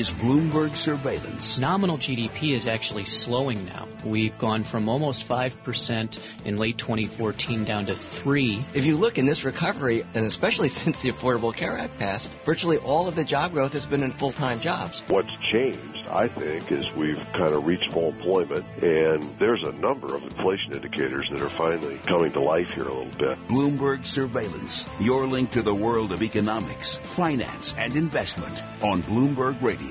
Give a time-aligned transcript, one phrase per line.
[0.00, 1.58] is Bloomberg Surveillance.
[1.58, 3.86] Nominal GDP is actually slowing now.
[4.02, 8.64] We've gone from almost 5% in late 2014 down to 3.
[8.72, 12.78] If you look in this recovery, and especially since the Affordable Care Act passed, virtually
[12.78, 15.02] all of the job growth has been in full-time jobs.
[15.08, 20.14] What's changed, I think, is we've kind of reached full employment, and there's a number
[20.14, 23.48] of inflation indicators that are finally coming to life here a little bit.
[23.48, 29.89] Bloomberg Surveillance, your link to the world of economics, finance, and investment on Bloomberg Radio.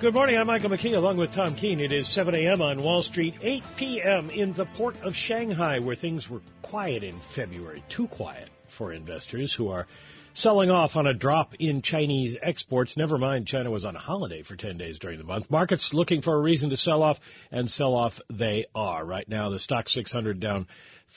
[0.00, 0.38] Good morning.
[0.38, 1.78] I'm Michael McKee along with Tom Keene.
[1.78, 2.62] It is 7 a.m.
[2.62, 4.30] on Wall Street, 8 p.m.
[4.30, 7.82] in the port of Shanghai, where things were quiet in February.
[7.90, 9.86] Too quiet for investors who are
[10.32, 12.96] selling off on a drop in Chinese exports.
[12.96, 15.50] Never mind, China was on holiday for 10 days during the month.
[15.50, 19.04] Markets looking for a reason to sell off, and sell off they are.
[19.04, 20.66] Right now, the Stoxx 600 down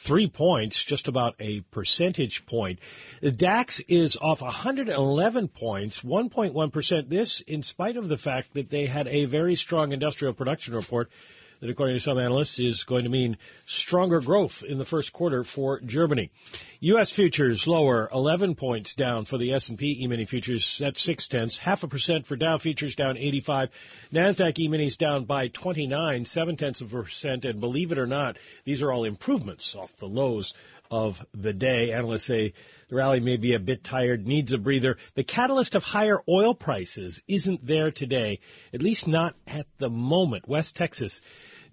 [0.04, 2.80] three points, just about a percentage point.
[3.22, 7.10] The DAX is off 111 points, 1.1%.
[7.10, 11.10] This in spite of the fact that they had a very strong industrial production report
[11.64, 15.46] that according to some analysts is going to mean stronger growth in the first quarter
[15.46, 16.30] for Germany.
[16.82, 17.10] U.S.
[17.10, 21.88] futures lower 11 points down for the S&P E-mini futures at 6 tenths, half a
[21.88, 23.70] percent for Dow futures down 85,
[24.12, 28.38] NASDAQ E-minis down by 29, 7 tenths of a percent, and believe it or not,
[28.66, 30.54] these are all improvements off the lows
[30.94, 31.92] of the day.
[31.92, 32.54] Analysts say
[32.90, 34.98] the rally may be a bit tired, needs a breather.
[35.16, 38.40] The catalyst of higher oil prices isn't there today,
[38.74, 40.48] at least not at the moment.
[40.48, 41.22] West Texas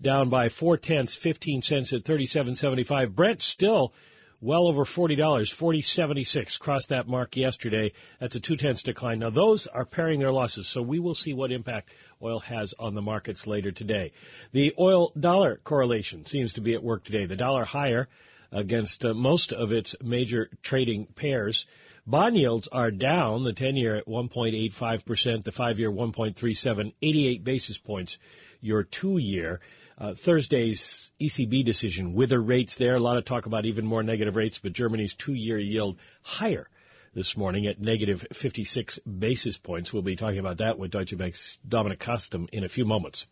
[0.00, 3.14] down by four tenths, 15 cents at 37.75.
[3.14, 3.92] Brent still
[4.40, 7.92] well over $40, 40.76 crossed that mark yesterday.
[8.20, 9.18] That's a two tenths decline.
[9.18, 11.90] Now those are paring their losses, so we will see what impact
[12.22, 14.12] oil has on the markets later today.
[14.52, 17.26] The oil dollar correlation seems to be at work today.
[17.26, 18.08] The dollar higher
[18.50, 21.66] against uh, most of its major trading pairs.
[22.06, 27.78] Bond yields are down, the 10 year at 1.85%, the 5 year 1.37, 88 basis
[27.78, 28.18] points,
[28.60, 29.60] your 2 year.
[30.00, 32.94] Uh, Thursday's ECB decision, wither rates there.
[32.94, 36.66] A lot of talk about even more negative rates, but Germany's two-year yield higher
[37.12, 39.92] this morning at negative 56 basis points.
[39.92, 43.26] We'll be talking about that with Deutsche Bank's Dominic Konstam in a few moments.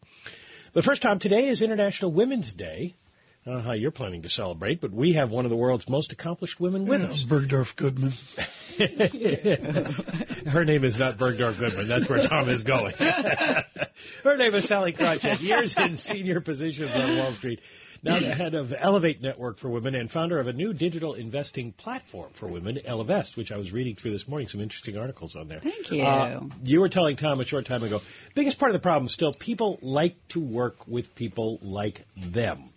[0.75, 2.95] But first time today is International Women's Day.
[3.49, 6.61] I how you're planning to celebrate, but we have one of the world's most accomplished
[6.61, 7.25] women with yeah, us.
[7.25, 8.13] Bergdorf Goodman.
[10.53, 11.89] Her name is not Bergdorf Goodman.
[11.89, 12.95] That's where Tom is going.
[14.25, 15.41] Her name is Sallie Krawcheck.
[15.41, 17.61] Years in senior positions on Wall Street.
[18.03, 21.73] Now the head of Ellevate Network for Women and founder of a new digital investing
[21.73, 24.47] platform for women, Ellevest, which I was reading through this morning.
[24.47, 25.59] Some interesting articles on there.
[25.59, 26.05] Thank you.
[26.05, 28.03] Uh, you were telling Tom a short time ago.
[28.35, 32.71] Biggest part of the problem still, people like to work with people like them.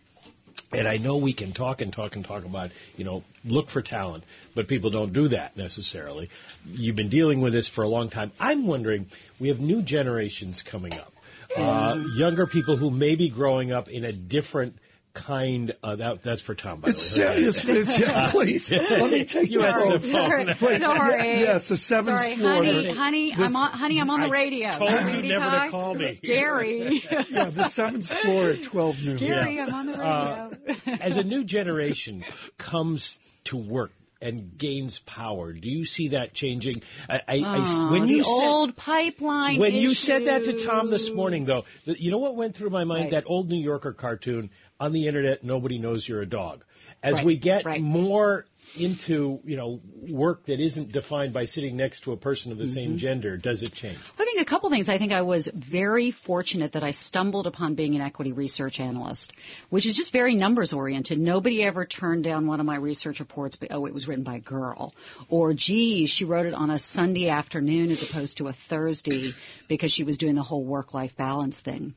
[0.73, 3.81] And I know we can talk and talk and talk about, you know, look for
[3.81, 4.23] talent,
[4.55, 6.29] but people don't do that necessarily.
[6.65, 8.31] You've been dealing with this for a long time.
[8.39, 9.07] I'm wondering,
[9.39, 11.13] we have new generations coming up,
[11.57, 14.75] uh, younger people who may be growing up in a different
[15.13, 16.81] kind of that, that's for Tom.
[16.81, 17.51] By it's the way.
[17.51, 17.65] serious.
[17.65, 18.71] It's, yeah, please.
[18.71, 20.55] Let me take You the answer the phone.
[20.55, 20.55] phone.
[20.57, 20.79] Sorry.
[20.79, 21.39] Sorry.
[21.41, 22.53] Yes, the seventh Sorry, floor.
[22.63, 24.71] honey, honey, This- I'm on, honey, I'm on the I radio.
[24.71, 26.19] told you Sweetie never to call me.
[26.21, 27.03] Gary.
[27.31, 29.17] Yeah, the seventh floor at 12 noon.
[29.17, 29.65] Gary, Yeah.
[29.67, 30.05] I'm on the radio.
[30.07, 32.23] Uh, As a new generation
[32.57, 36.75] comes to work and gains power, do you see that changing?
[37.09, 40.63] I, I, I- ah, when the you said, old pipeline when you said that to
[40.65, 43.03] Tom this morning, though, you know what went through my mind?
[43.05, 43.11] Right.
[43.11, 44.49] That old New Yorker cartoon
[44.79, 45.43] on the internet.
[45.43, 46.63] Nobody knows you're a dog.
[47.03, 47.81] As Right, we get right.
[47.81, 48.45] more
[48.75, 52.63] into you know work that isn't defined by sitting next to a person of the
[52.63, 52.73] Mm-hmm.
[52.73, 53.97] same gender, does it change?
[54.17, 54.87] I think a couple things.
[54.87, 59.33] I think I was very fortunate that I stumbled upon being an equity research analyst,
[59.69, 61.19] which is just very numbers oriented.
[61.19, 64.35] Nobody ever turned down one of my research reports, but oh, it was written by
[64.35, 64.93] a girl.
[65.29, 69.33] Or, gee, she wrote it on a Sunday afternoon as opposed to a Thursday
[69.67, 71.93] because she was doing the whole work life balance thing.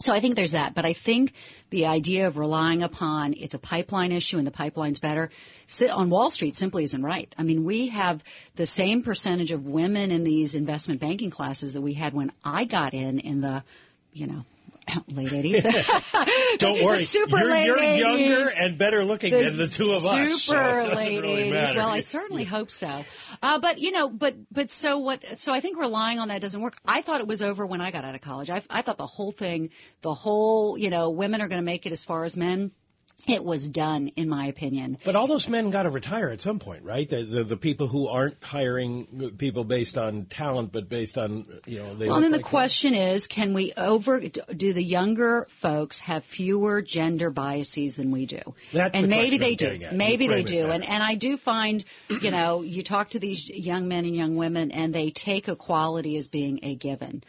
[0.00, 1.32] So I think there's that, but I think
[1.70, 5.30] the idea of relying upon it's a pipeline issue and the pipeline's better
[5.66, 7.32] sit on Wall Street simply isn't right.
[7.38, 8.22] I mean, we have
[8.56, 12.64] the same percentage of women in these investment banking classes that we had when I
[12.64, 13.64] got in in the,
[14.12, 14.44] you know,
[15.08, 15.62] late 80s.
[16.58, 17.98] Don't The worry, super you're, late you're 80s.
[17.98, 20.42] younger and better looking than the two of us.
[20.42, 21.50] Super doesn't late really 80s.
[21.52, 21.78] matter.
[21.78, 23.04] Well, I certainly hope so.
[23.42, 25.22] Uh, but you know, but but so what?
[25.38, 26.76] So I think relying on that doesn't work.
[26.84, 28.50] I thought it was over when I got out of college.
[28.50, 29.70] I, I thought the whole thing,
[30.02, 32.72] the whole, you know, women are going to make it as far as men.
[33.26, 34.98] It was done, in my opinion.
[35.04, 37.08] But all those men got to retire at some point, right?
[37.08, 41.78] The, the the people who aren't hiring people based on talent, but based on you
[41.78, 41.94] know.
[41.94, 44.20] They Well, then the like question is, can we over?
[44.20, 48.40] Do the younger folks have fewer gender biases than we do?
[48.72, 49.66] That's and the maybe they do.
[49.66, 49.92] getting at.
[49.92, 50.66] You Maybe they do.
[50.66, 54.34] And and I do find, you know, you talk to these young men and young
[54.34, 57.22] women, and they take equality as being a given,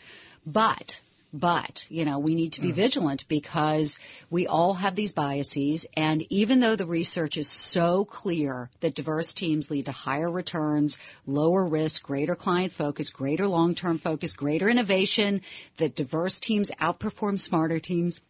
[0.45, 0.99] but.
[1.35, 2.75] But, you know, we need to be mm.
[2.75, 3.97] vigilant because
[4.29, 9.33] we all have these biases and even though the research is so clear that diverse
[9.33, 15.41] teams lead to higher returns, lower risk, greater client focus, greater long-term focus, greater innovation,
[15.77, 18.21] that diverse teams outperform smarter teams,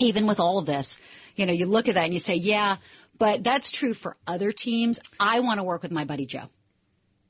[0.00, 0.98] even with all of this,
[1.36, 2.78] you know, you look at that and you say, yeah,
[3.18, 4.98] but that's true for other teams.
[5.20, 6.46] I want to work with my buddy Joe.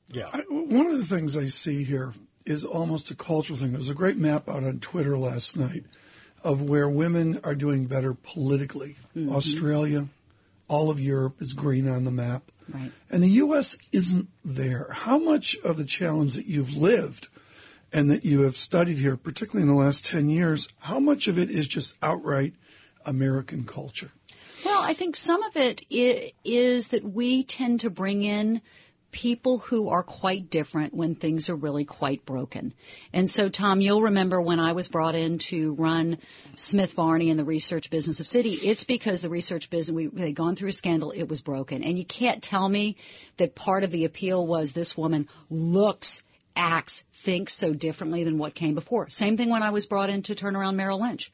[0.07, 0.29] yeah.
[0.33, 2.13] I, one of the things I see here
[2.49, 3.71] is almost a cultural thing.
[3.71, 5.83] There was a great map out on Twitter last night
[6.43, 8.95] of where women are doing better politically.
[9.15, 9.35] Mm-hmm.
[9.35, 10.07] Australia,
[10.67, 12.43] all of Europe is green on the map.
[12.71, 12.91] Right.
[13.09, 13.77] And the U.S.
[13.91, 14.89] isn't there.
[14.91, 17.27] How much of the challenge that you've lived
[17.91, 21.39] and that you have studied here, particularly in the last 10 years, how much of
[21.39, 22.53] it is just outright
[23.05, 24.11] American culture?
[24.63, 28.61] Well, I think some of it is that we tend to bring in
[29.11, 32.73] people who are quite different when things are really quite broken.
[33.11, 36.19] And so, Tom, you'll remember when I was brought in to run
[36.55, 40.35] Smith Barney and the research business of Citi, it's because the research business, we, they'd
[40.35, 41.83] gone through a scandal, it was broken.
[41.83, 42.97] And you can't tell me
[43.37, 46.21] that part of the appeal was this woman looks,
[46.55, 49.09] acts, thinks so differently than what came before.
[49.09, 51.31] Same thing when I was brought in to turn around Merrill Lynch.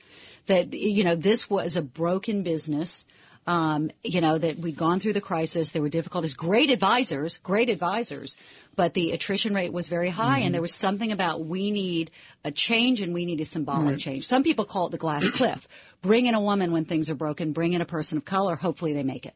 [0.48, 3.06] That, you know, this was a broken business
[3.48, 5.70] um, you know, that we'd gone through the crisis.
[5.70, 6.34] There were difficulties.
[6.34, 8.36] Great advisors, great advisors,
[8.76, 12.12] but the attrition rate was very high, and there was something about we need
[12.44, 14.28] a change and we need a symbolic change.
[14.28, 15.68] Some people call it the glass cliff.
[16.02, 17.52] Bring in a woman when things are broken.
[17.52, 18.56] Bring in a person of color.
[18.56, 19.34] Hopefully, they make it.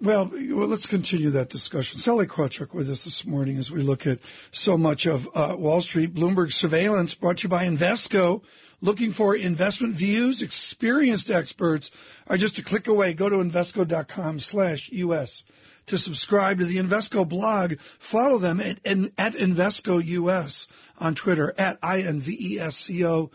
[0.00, 1.98] Well, well, let's continue that discussion.
[1.98, 4.18] Sallie Krawcheck with us this morning as we look at
[4.50, 6.12] so much of uh, Wall Street.
[6.12, 8.42] Bloomberg surveillance brought to you by Invesco.
[8.82, 10.42] Looking for investment views?
[10.42, 11.92] Experienced experts
[12.26, 13.14] are just a click away.
[13.14, 15.44] Go to Invesco.com slash US
[15.86, 17.78] to subscribe to the Invesco blog.
[18.00, 18.80] Follow them at,
[19.16, 20.68] at US
[20.98, 23.30] on Twitter at I-N-V-E-S-C-O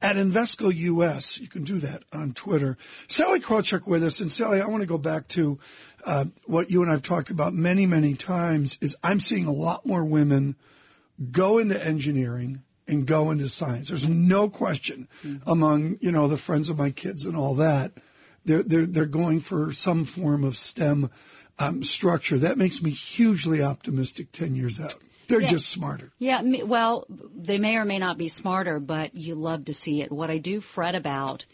[0.00, 1.38] at Invesco US.
[1.38, 2.78] You can do that on Twitter.
[3.08, 4.20] Sallie Krawcheck with us.
[4.20, 5.58] And Sallie, I want to go back to
[6.02, 9.84] uh, what you and I've talked about many, many times is I'm seeing a lot
[9.84, 10.56] more women
[11.30, 13.88] go into engineering and go into science.
[13.88, 15.08] There's no question
[15.46, 17.92] among, you know, the friends of my kids and all that.
[18.44, 21.10] They're, they're, they're going for some form of STEM
[21.58, 22.38] um, structure.
[22.38, 24.94] That makes me hugely optimistic 10 years out.
[25.28, 25.50] They're Yeah.
[25.50, 26.10] just smarter.
[26.18, 27.04] Yeah, well,
[27.36, 30.10] they may or may not be smarter, but you love to see it.
[30.10, 31.44] What I do fret about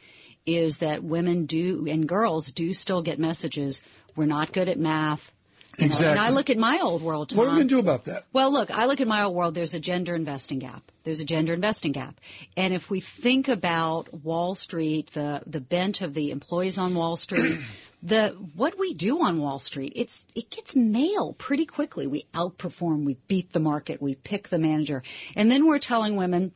[0.47, 3.83] is that women do and girls do still get messages.
[4.15, 5.33] We're not good at math.
[5.79, 6.11] You know, Exactly.
[6.11, 7.31] and I look at my old world.
[7.31, 7.39] Tom.
[7.39, 8.27] What are we going to do about that?
[8.33, 9.55] Well, look, I look at my old world.
[9.55, 10.83] There's a gender investing gap.
[11.05, 12.21] There's a gender investing gap.
[12.57, 17.17] And if we think about Wall Street, the the bent of the employees on Wall
[17.17, 17.61] Street,
[18.03, 22.07] the what we do on Wall Street, it's it gets male pretty quickly.
[22.07, 25.03] We outperform, we beat the market, we pick the manager,
[25.37, 26.53] and then we're telling women,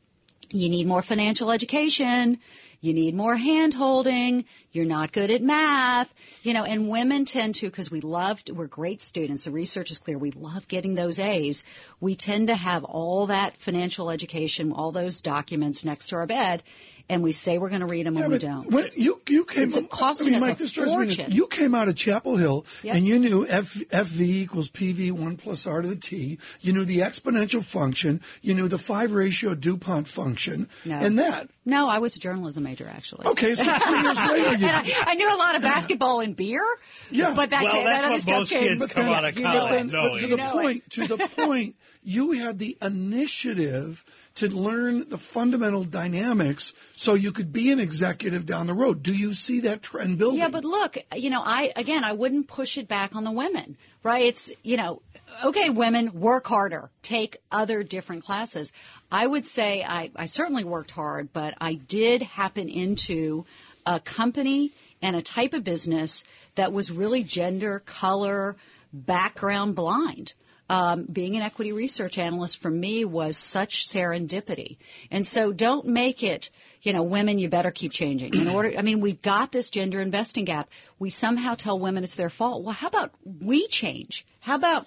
[0.50, 2.38] you need more financial education.
[2.80, 4.44] You need more hand holding.
[4.70, 6.12] You're not good at math.
[6.42, 9.44] You know, and women tend to, because we love, we're great students.
[9.44, 10.16] The research is clear.
[10.16, 11.64] We love getting those A's.
[12.00, 16.62] We tend to have all that financial education, all those documents next to our bed,
[17.10, 18.70] and we say we're going to read them Yeah, and we don't.
[18.70, 21.32] When you you came, It's costing I mean, us Mike, a drives me fortune.
[21.32, 22.94] You came out of Chapel Hill Yep.
[22.94, 26.38] and you knew F, FV equals PV one plus R to the T.
[26.60, 28.20] You knew the exponential function.
[28.42, 30.96] You knew the five ratio DuPont function, No.
[30.96, 31.48] and that.
[31.64, 33.26] No, I was a journalism major actually.
[33.26, 36.36] Okay, so three years later, and you, I, I knew a lot of basketball and
[36.36, 36.62] beer.
[37.10, 37.34] Yeah.
[37.34, 39.34] but that, Well, that that's other what stuff most came- kids come Yeah, out of
[39.42, 40.30] college then, but to knowing.
[40.30, 40.62] the know it.
[40.62, 44.04] point, to the point, you had the initiative
[44.38, 49.02] to learn the fundamental dynamics so you could be an executive down the road.
[49.02, 50.38] Do you see that trend building?
[50.38, 53.76] Yeah, but look, you know, I again, I wouldn't push it back on the women,
[54.02, 54.26] right?
[54.26, 55.02] It's you know,
[55.44, 58.72] okay, women work harder, take other different classes.
[59.10, 63.44] I would say I, I certainly worked hard, but I did happen into
[63.84, 68.56] a company and a type of business that was really gender, color,
[68.92, 70.32] background blind.
[70.70, 74.76] Um, being an equity research analyst for me was such serendipity.
[75.10, 76.50] And so don't make it,
[76.82, 78.34] you know, women, you better keep changing.
[78.34, 80.68] In order, I mean, we've got this gender investing gap.
[80.98, 82.64] We somehow tell women it's their fault.
[82.64, 84.26] Well, how about we change?
[84.40, 84.86] How about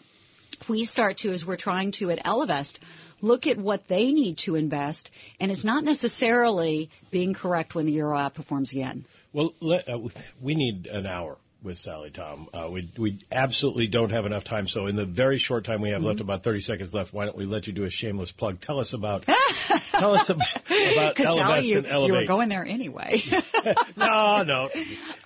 [0.69, 2.77] we start to, as we're trying to at Ellevest,
[3.21, 5.09] look at what they need to invest,
[5.39, 9.05] and it's not necessarily being correct when the euro outperforms yen.
[9.33, 10.00] Well, let, uh,
[10.41, 11.38] we need an hour.
[11.63, 12.49] With Sallie Tom.
[12.53, 14.67] Uh, we we absolutely don't have enough time.
[14.67, 16.07] So in the very short time we have mm-hmm.
[16.07, 18.59] left, about thirty seconds left, why don't we let you do a shameless plug?
[18.59, 19.23] Tell us about
[19.91, 22.07] tell us about, about Sallie, you, and Ellevate.
[22.07, 23.21] You were going there anyway.
[23.95, 24.69] no, no.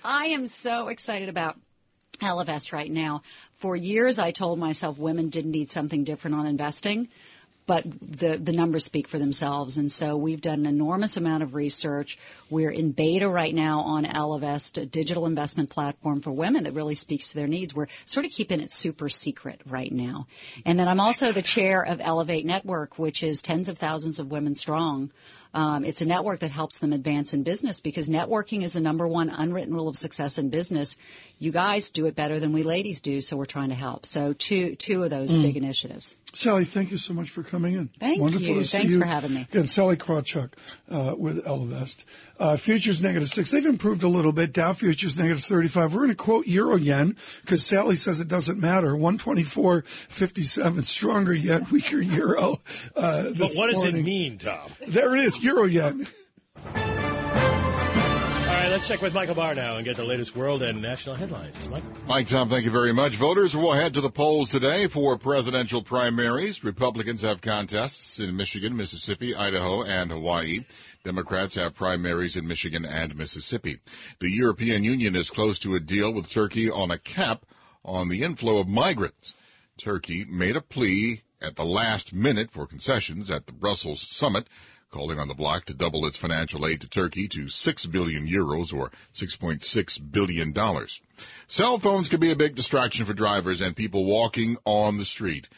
[0.04, 1.58] I am so excited about
[2.20, 3.22] Ellevest right now.
[3.60, 7.08] For years, I told myself women didn't need something different on investing
[7.66, 9.76] but the, the numbers speak for themselves.
[9.78, 12.18] And so we've done an enormous amount of research.
[12.48, 16.94] We're in beta right now on Ellevest, a digital investment platform for women that really
[16.94, 17.74] speaks to their needs.
[17.74, 20.28] We're sort of keeping it super secret right now.
[20.64, 24.30] And then I'm also the chair of Ellevate Network, which is tens of thousands of
[24.30, 25.10] women strong.
[25.56, 29.08] Um, it's a network that helps them advance in business because networking is the number
[29.08, 30.98] one unwritten rule of success in business.
[31.38, 34.04] You guys do it better than we ladies do, so we're trying to help.
[34.04, 35.40] So two two of those mm.
[35.40, 36.14] big initiatives.
[36.34, 37.88] Sallie, thank you so much for coming in.
[37.98, 38.54] Thank Wonderful you.
[38.56, 39.00] To see Thanks you.
[39.00, 39.46] for having me.
[39.50, 40.50] Again, Sallie Krawcheck
[40.90, 42.04] uh, with Ellevest.
[42.38, 43.50] Uh, futures negative six.
[43.50, 44.52] They've improved a little bit.
[44.52, 45.94] Dow futures negative 35.
[45.94, 48.88] We're going to quote euro yen because Sally says it doesn't matter.
[48.88, 50.84] 124.57.
[50.84, 52.60] Stronger yen, weaker euro.
[52.94, 53.96] Uh, but what does morning.
[53.96, 54.70] it mean, Tom?
[54.86, 56.06] There it is, euro yen.
[58.76, 61.66] Let's check with Michael Barr now and get the latest world and national headlines.
[61.70, 61.82] Mike.
[62.06, 63.14] Mike, Tom, thank you very much.
[63.14, 66.62] Voters will head to the polls today for presidential primaries.
[66.62, 70.66] Republicans have contests in Michigan, Mississippi, Idaho, and Hawaii.
[71.04, 73.78] Democrats have primaries in Michigan and Mississippi.
[74.20, 77.46] The European Union is close to a deal with Turkey on a cap
[77.82, 79.32] on the inflow of migrants.
[79.78, 84.46] Turkey made a plea at the last minute for concessions at the Brussels summit
[84.96, 88.72] calling on the bloc to double its financial aid to Turkey to 6 billion euros
[88.72, 91.02] or 6.6 billion dollars.
[91.48, 95.50] Cell phones can be a big distraction for drivers and people walking on the street.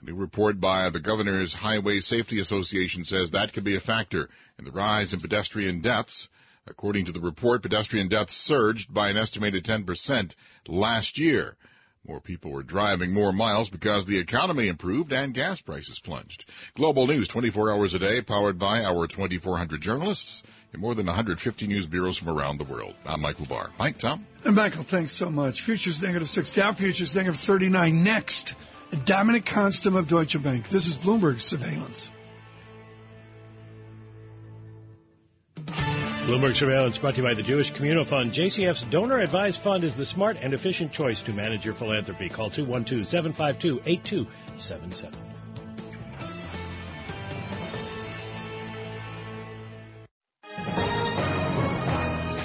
[0.00, 4.30] A new report by the Governor's Highway Safety Association says that could be a factor
[4.58, 6.30] in the rise in pedestrian deaths.
[6.66, 10.34] According to the report, pedestrian deaths surged by an estimated 10%
[10.68, 11.54] last year.
[12.08, 16.44] More people were driving more miles because the economy improved and gas prices plunged.
[16.76, 21.66] Global news 24 hours a day, powered by our 2,400 journalists in more than 150
[21.66, 22.94] news bureaus from around the world.
[23.04, 23.70] I'm Michael Barr.
[23.76, 24.24] Mike, Tom?
[24.44, 25.62] And Michael, thanks so much.
[25.62, 28.04] Futures negative 6, Dow Futures negative 39.
[28.04, 28.54] Next,
[29.04, 30.68] Dominic Konstam of Deutsche Bank.
[30.68, 32.08] This is Bloomberg Surveillance.
[36.26, 38.32] Bloomberg Surveillance brought to you by the Jewish Communal Fund.
[38.32, 42.28] JCF's donor advised fund is the smart and efficient choice to manage your philanthropy.
[42.28, 45.16] Call 212 752 8277.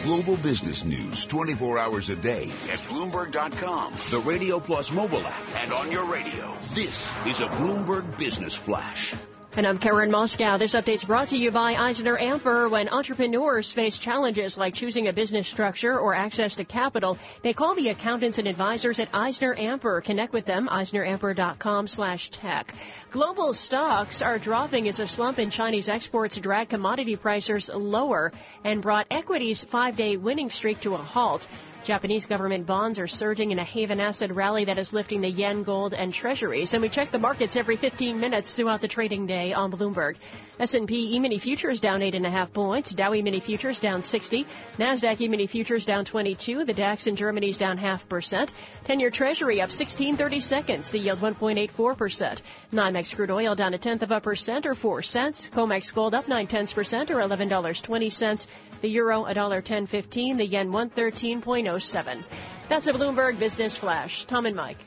[0.04, 5.74] Global business news 24 hours a day at Bloomberg.com, the Radio Plus mobile app, and
[5.74, 6.56] on your radio.
[6.76, 9.16] This is a Bloomberg Business Flash.
[9.54, 10.58] And I'm Karen Moskow.
[10.58, 12.72] This update's brought to you by EisnerAmper.
[12.72, 17.76] When entrepreneurs face challenges like choosing a business structure or access to capital, they call
[17.76, 20.06] the accountants and advisors at EisnerAmper.
[20.06, 22.74] Connect with them, eisneramper.com slash tech.
[23.10, 28.32] Global stocks are dropping as a slump in Chinese exports drag commodity prices lower
[28.64, 31.46] and brought equities five-day winning streak to a halt.
[31.84, 35.64] Japanese government bonds are surging in a haven asset rally that is lifting the yen,
[35.64, 36.74] gold, and treasuries.
[36.74, 40.18] And we check the markets every 15 minutes throughout the trading day on Bloomberg.
[40.60, 42.92] S&P E-mini futures down 8.5 points.
[42.92, 44.46] Dow E-mini futures down 60.
[44.78, 46.66] NASDAQ E-mini futures down 22.
[46.66, 48.54] The DAX in Germany's down half percent.
[48.86, 50.92] 10-year treasury up 1630 seconds.
[50.92, 52.42] The yield 1.84%.
[52.72, 55.50] NYMEX crude oil down a tenth of a percent or 4 cents.
[55.52, 58.48] COMEX gold up 9 tenths percent or $11.20.
[58.82, 60.38] The euro $1.1015.
[60.38, 61.46] The yen 113.0.
[61.46, 62.26] 907.
[62.70, 64.26] That's a Bloomberg Business Flash.
[64.26, 64.80] Tom and Mike.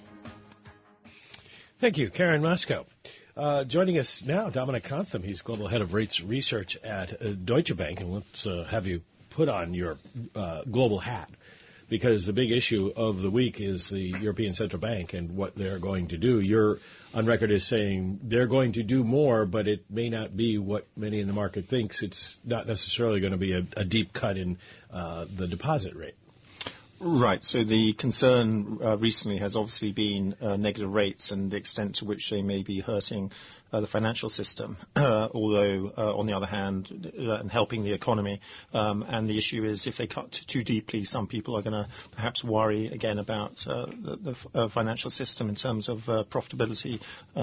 [1.79, 2.87] Thank you, Karen Moskow.
[3.37, 5.25] Uh, joining us now, Dominic Konstam.
[5.25, 9.03] He's global head of rates research at uh, Deutsche Bank, and let's uh, have you
[9.31, 9.99] put on your
[10.35, 11.29] uh, global hat
[11.88, 15.79] because the big issue of the week is the European Central Bank and what they're
[15.79, 16.41] going to do.
[16.41, 16.79] You're
[17.12, 20.87] on record as saying they're going to do more, but it may not be what
[20.97, 22.03] many in the market thinks.
[22.03, 24.59] It's not necessarily going to be a, a deep cut in
[24.93, 26.17] uh, the deposit rate.
[27.01, 27.43] Right.
[27.43, 32.05] So the concern uh, recently has obviously been uh, negative rates and the extent to
[32.05, 33.33] which they may be hurting
[33.73, 38.41] uh, the financial system, although on the other hand, and helping the economy.
[38.73, 41.89] Um, and the issue is if they cut too deeply, some people are going to
[42.13, 47.01] perhaps worry again about the, the financial system in terms of profitability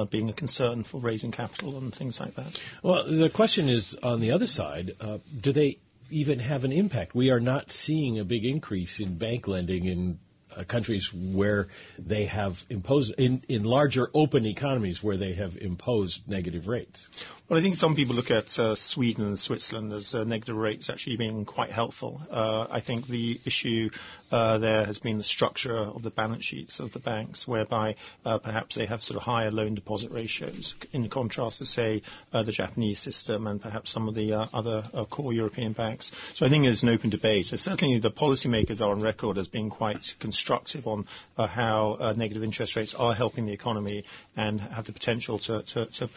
[0.09, 2.57] being a concern for raising capital and things like that.
[2.81, 4.95] Well, the question is on the other side,
[5.41, 5.79] do they
[6.11, 7.15] even have an impact.
[7.15, 10.19] We are not seeing a big increase in bank lending in
[10.55, 16.27] uh, countries where they have imposed in in larger open economies where they have imposed
[16.27, 17.07] negative rates.
[17.51, 20.89] Well, I think some people look at uh, Sweden and Switzerland as uh, negative rates
[20.89, 22.21] actually being quite helpful.
[22.31, 23.89] Uh, I think the issue
[24.31, 28.37] uh, there has been the structure of the balance sheets of the banks, whereby uh,
[28.37, 32.53] perhaps they have sort of higher loan deposit ratios, in contrast to say uh, the
[32.53, 36.13] Japanese system and perhaps some of the other core European banks.
[36.35, 37.47] So I think there's an open debate.
[37.47, 41.05] So certainly the policymakers are on record as being quite constructive on
[41.37, 44.05] how negative interest rates are helping the economy
[44.37, 46.09] and have the potential to to to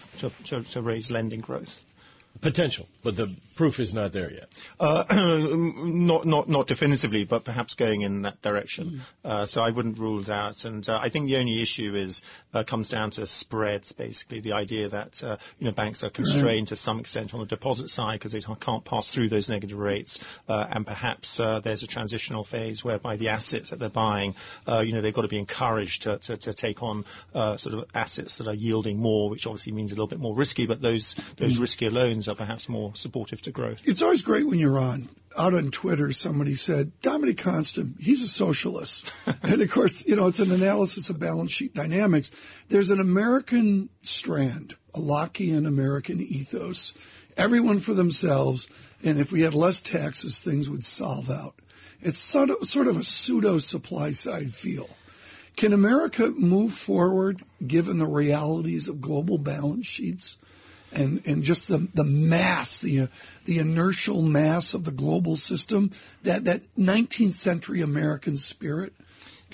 [0.45, 1.83] to, to raise lending lending growth.
[2.41, 4.49] Potential, but the proof is not there yet.
[4.81, 5.05] Uh,
[5.55, 9.03] not, not, not definitively, but perhaps going in that direction.
[9.25, 9.31] Mm.
[9.31, 10.64] Uh, so I wouldn't rule it out.
[10.64, 12.23] And uh, I think the only issue is
[12.53, 16.47] uh, comes down to spreads, basically the idea that uh, you know banks are constrained
[16.47, 16.67] right.
[16.69, 20.19] to some extent on the deposit side because they can't pass through those negative rates,
[20.49, 24.35] uh, and perhaps there's a transitional phase whereby the assets that they're buying,
[24.67, 28.38] you know, they've got to be encouraged to, to, to take on sort of assets
[28.38, 31.57] that are yielding more, which obviously means a little bit more risky, but those those
[31.57, 31.61] mm.
[31.61, 33.81] riskier loans are perhaps more supportive to growth.
[33.85, 35.09] It's always great when you're on.
[35.37, 39.12] Out on Twitter, somebody said, Dominic Konstam, he's a socialist.
[39.43, 42.31] and of course, you know, it's an analysis of balance sheet dynamics.
[42.69, 46.93] There's an American strand, a Lockean American ethos.
[47.37, 48.69] Everyone for themselves.
[49.02, 51.54] And if we had less taxes, things would solve out.
[52.00, 54.88] It's sort of, sort of a pseudo supply side feel.
[55.57, 60.37] Can America move forward given the realities of global balance sheets?
[60.94, 63.06] And, and just the, the mass, the, uh,
[63.44, 65.90] the inertial mass of the global system,
[66.22, 68.92] that, that 19th century American spirit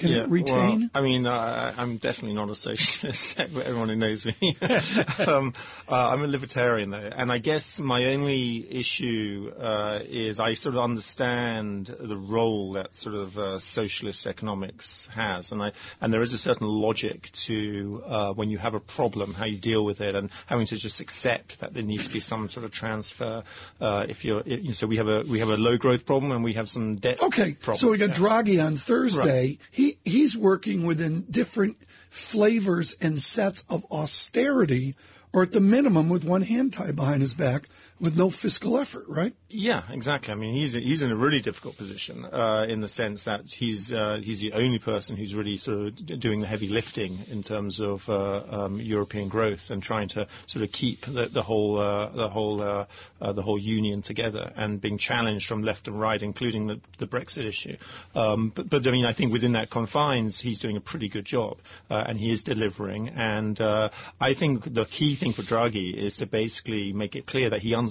[0.00, 0.80] can yeah, it retain?
[0.80, 3.38] Well, I mean, uh, I'm definitely not a socialist.
[3.38, 4.56] Everyone who knows me.
[5.18, 5.52] um,
[5.88, 10.74] uh, I'm a libertarian, though, and I guess my only issue uh, is I sort
[10.74, 16.22] of understand the role that sort of uh, socialist economics has, and I and there
[16.22, 20.00] is a certain logic to uh, when you have a problem, how you deal with
[20.00, 23.44] it, and having to just accept that there needs to be some sort of transfer.
[23.80, 26.32] Uh, if you're, you know, so we have a we have a low growth problem,
[26.32, 27.22] and we have some debt.
[27.22, 28.14] Okay, problems, so we got yeah.
[28.14, 29.48] Draghi on Thursday.
[29.48, 29.58] Right.
[29.70, 31.76] He he's working within different
[32.10, 34.94] flavors and sets of austerity
[35.32, 37.66] or at the minimum with one hand tied behind his back
[38.00, 39.34] with no fiscal effort, right?
[39.50, 40.32] Yeah, exactly.
[40.32, 43.92] I mean, he's he's in a really difficult position uh, in the sense that he's
[43.92, 47.80] uh, he's the only person who's really sort of doing the heavy lifting in terms
[47.80, 52.08] of uh, um, European growth and trying to sort of keep the, the whole uh,
[52.08, 52.86] the whole uh,
[53.20, 57.06] uh, the whole union together and being challenged from left and right, including the, the
[57.06, 57.76] Brexit issue.
[58.14, 61.26] Um, but, but I mean, I think within that confines, he's doing a pretty good
[61.26, 61.58] job
[61.90, 63.10] and he is delivering.
[63.10, 67.60] And I think the key thing for Draghi is to basically make it clear that
[67.60, 67.89] he understands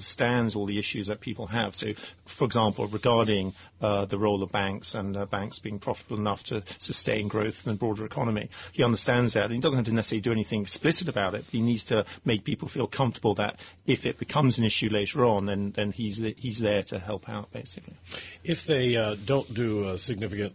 [0.56, 1.76] all the issues that people have.
[1.76, 1.88] So,
[2.26, 6.64] for example, regarding uh, the role of banks and uh, banks being profitable enough to
[6.78, 9.46] sustain growth in the broader economy, he understands that.
[9.46, 11.46] And he doesn't have to necessarily do anything explicit about it.
[11.46, 15.26] But he needs to make people feel comfortable that if it becomes an issue later
[15.26, 17.96] on, then then he's he's there to help out basically.
[18.44, 20.54] If they uh, don't do a significant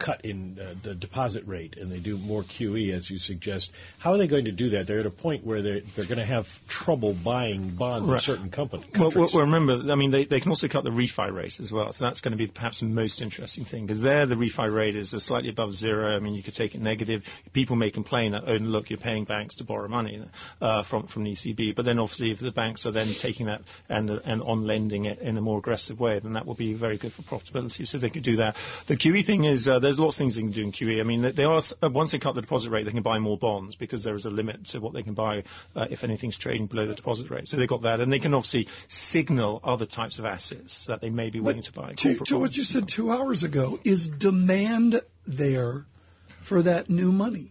[0.00, 4.12] cut in uh, the deposit rate and they do more QE, as you suggest, how
[4.12, 4.86] are they going to do that?
[4.86, 8.16] They're at a point where they're, they're going to have trouble buying bonds right.
[8.16, 8.86] in certain companies.
[8.98, 11.92] Well, well, remember, I mean, they, they can also cut the refi rate as well.
[11.92, 14.96] So that's going to be perhaps the most interesting thing because there the refi rate
[14.96, 16.16] is slightly above zero.
[16.16, 17.24] I mean, you could take it negative.
[17.52, 20.24] People may complain that, oh, look, you're paying banks to borrow money
[20.60, 21.76] uh, from, from the ECB.
[21.76, 25.18] But then obviously if the banks are then taking that and, and on lending it
[25.20, 27.86] in a more aggressive way, then that will be very good for profitability.
[27.86, 28.56] So they could do that.
[28.86, 31.00] The QE thing is uh, there's lots of things they can do in QE.
[31.00, 33.36] I mean, they are uh, once they cut the deposit rate, they can buy more
[33.36, 35.42] bonds because there is a limit to what they can buy
[35.74, 37.48] uh, if anything's trading below the deposit rate.
[37.48, 41.10] So they've got that, and they can obviously signal other types of assets that they
[41.10, 41.94] may be willing to buy.
[41.94, 45.86] To, to what you said two hours ago, is demand there
[46.40, 47.50] for that new money?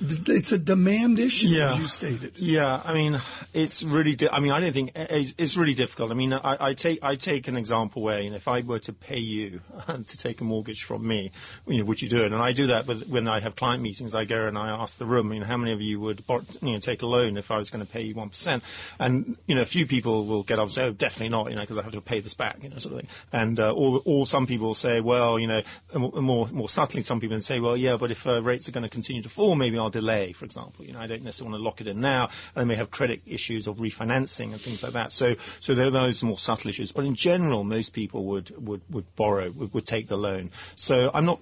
[0.00, 1.72] It's a demand issue, yeah.
[1.72, 2.36] as you stated.
[2.36, 3.20] Yeah, I mean,
[3.52, 4.16] it's really.
[4.16, 6.10] Di- I mean, I don't think it's really difficult.
[6.10, 8.80] I mean, I, I, take I take an example where you know, if I were
[8.80, 11.32] to pay you to take a mortgage from me,
[11.66, 12.32] you know, would you do it?
[12.32, 14.14] And I do that with, when I have client meetings.
[14.14, 16.24] I go and I ask the room, you know, how many of you would
[16.60, 18.64] you know take a loan if I was going to pay you one percent?
[18.98, 21.56] And you know, a few people will get up and say, oh, definitely not, you
[21.56, 23.08] know, because I have to pay this back, you know, sort of thing.
[23.32, 25.62] And uh, or, or some people will say, well, you know,
[25.94, 28.88] more more subtly, some people say, well, yeah, but if uh, rates are going to
[28.88, 30.84] continue to fall, maybe Delay, for example.
[30.84, 32.90] You know, I don't necessarily want to lock it in now, and they may have
[32.90, 35.12] credit issues of refinancing and things like that.
[35.12, 36.92] So, so there are those more subtle issues.
[36.92, 40.50] But in general, most people would would would borrow, would, would take the loan.
[40.76, 41.40] So I'm not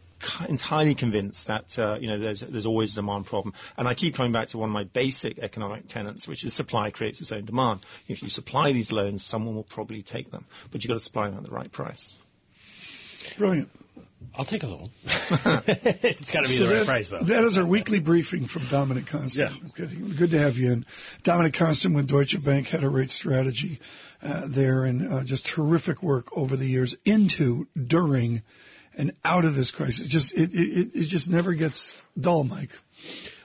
[0.48, 4.14] entirely convinced that uh, you know there's there's always a demand problem, and I keep
[4.14, 7.44] coming back to one of my basic economic tenets, which is supply creates its own
[7.44, 7.81] demand.
[8.09, 11.28] If you supply these loans, someone will probably take them, but you've got to supply
[11.28, 12.14] them at the right price.
[13.38, 13.68] Brilliant.
[14.35, 14.90] I'll take a little.
[15.04, 17.18] it's got to be so the right that, price, though.
[17.20, 19.37] That is our weekly briefing from Dominic Konstam.
[19.37, 19.68] Yeah.
[19.74, 20.87] Good, good to have you in.
[21.22, 23.80] Dominic Konstam with Deutsche Bank had a rate strategy
[24.22, 28.42] uh, there and uh, just terrific work over the years into, during,
[28.96, 30.06] and out of this crisis.
[30.06, 32.70] Just it, it, it just never gets dull, Mike.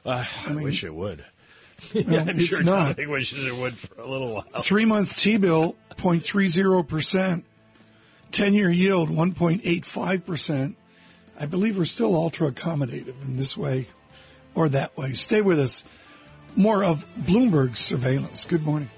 [0.05, 1.25] Uh, I, mean, wish it would.
[1.93, 2.95] No, I'm it's sure not.
[2.95, 4.61] Dominic wishes it would for a little while.
[4.61, 7.45] Three month T bill 0.30 percent.
[8.31, 10.75] 10 year yield 1.85%.
[11.39, 13.87] I believe we're still ultra accommodative in this way
[14.55, 15.13] or that way.
[15.13, 15.83] Stay with us.
[16.55, 18.45] More of Bloomberg surveillance.
[18.45, 18.89] Good morning.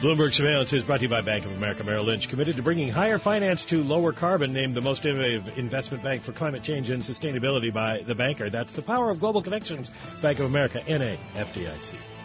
[0.00, 2.88] Bloomberg Surveillance is brought to you by Bank of America Merrill Lynch, committed to bringing
[2.88, 7.02] higher finance to lower carbon, named the most innovative investment bank for climate change and
[7.02, 8.48] sustainability by the banker.
[8.48, 9.90] That's the power of global connections.
[10.22, 12.17] Bank of America, NA, FDIC.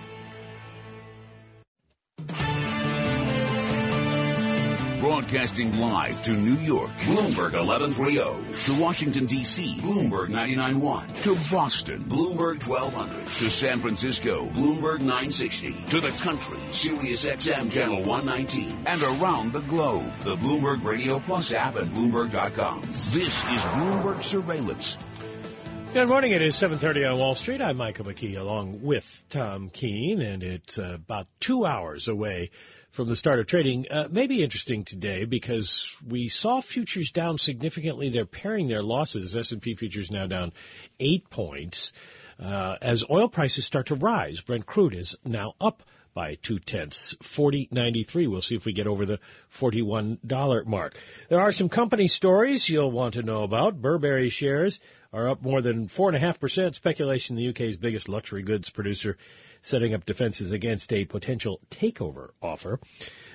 [5.33, 8.65] Broadcasting live to New York, Bloomberg 1130.
[8.65, 11.23] To Washington, D.C., Bloomberg 99.1.
[11.23, 13.25] To Boston, Bloomberg 1200.
[13.25, 15.73] To San Francisco, Bloomberg 960.
[15.87, 18.83] To the country, Sirius XM Channel 119.
[18.85, 22.81] And around the globe, the Bloomberg Radio Plus app at Bloomberg.com.
[22.81, 24.97] This is Bloomberg Surveillance.
[25.95, 26.31] Good morning.
[26.31, 27.59] It is 7:30 on Wall Street.
[27.59, 32.51] I'm Michael McKee, along with Tom Keene, and it's about two hours away
[32.93, 33.87] from the start of trading.
[33.89, 38.09] Uh, may be interesting today because we saw futures down significantly.
[38.09, 39.35] They're paring their losses.
[39.35, 40.53] S&P futures now down
[40.99, 41.91] eight points
[42.39, 44.41] uh, as oil prices start to rise.
[44.41, 45.81] Brent crude is now up
[46.13, 48.27] by two tenths, forty ninety three.
[48.27, 50.93] We'll see if we get over the forty one dollar mark.
[51.29, 53.81] There are some company stories you'll want to know about.
[53.81, 54.79] Burberry shares
[55.11, 56.75] are up more than four and a half percent.
[56.75, 59.17] Speculation: the UK's biggest luxury goods producer
[59.63, 62.79] setting up defenses against a potential takeover offer.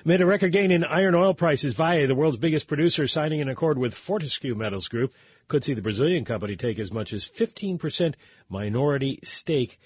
[0.05, 1.73] Made a record gain in iron ore prices.
[1.73, 5.13] Vale, the world's biggest producer, signing an accord with Fortescue Metals Group,
[5.49, 8.13] could see the Brazilian company take as much as 15%
[8.47, 9.79] minority stake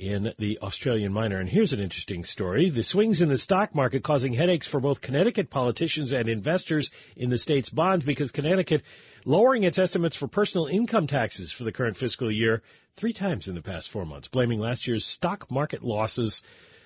[0.00, 1.38] in the Australian miner.
[1.38, 2.70] And here's an interesting story.
[2.70, 7.28] The swings in the stock market causing headaches for both Connecticut politicians and investors in
[7.28, 8.82] the state's bonds because Connecticut
[9.26, 12.62] lowering its estimates for personal income taxes for the current fiscal year
[12.96, 16.42] three times in the past four months, blaming last year's stock market losses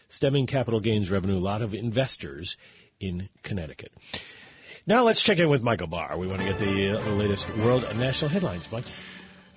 [0.09, 1.37] stemming capital gains revenue.
[1.37, 2.57] A lot of investors
[2.99, 3.93] in Connecticut.
[4.89, 6.19] Now let's check in with Michael Barr.
[6.19, 8.85] We want to get the, uh, the latest world and national headlines, Mike.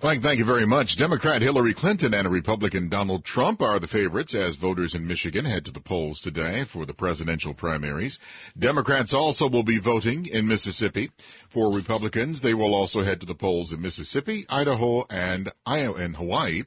[0.03, 0.95] Mike, thank you very much.
[0.95, 5.65] Democrat Hillary Clinton and Republican Donald Trump are the favorites as voters in Michigan head
[5.65, 8.19] to the polls today for the presidential primaries.
[8.57, 11.09] Democrats also will be voting in Mississippi.
[11.49, 16.15] For Republicans, they will also head to the polls in Mississippi, Idaho, and Iowa and
[16.15, 16.63] Hawaii.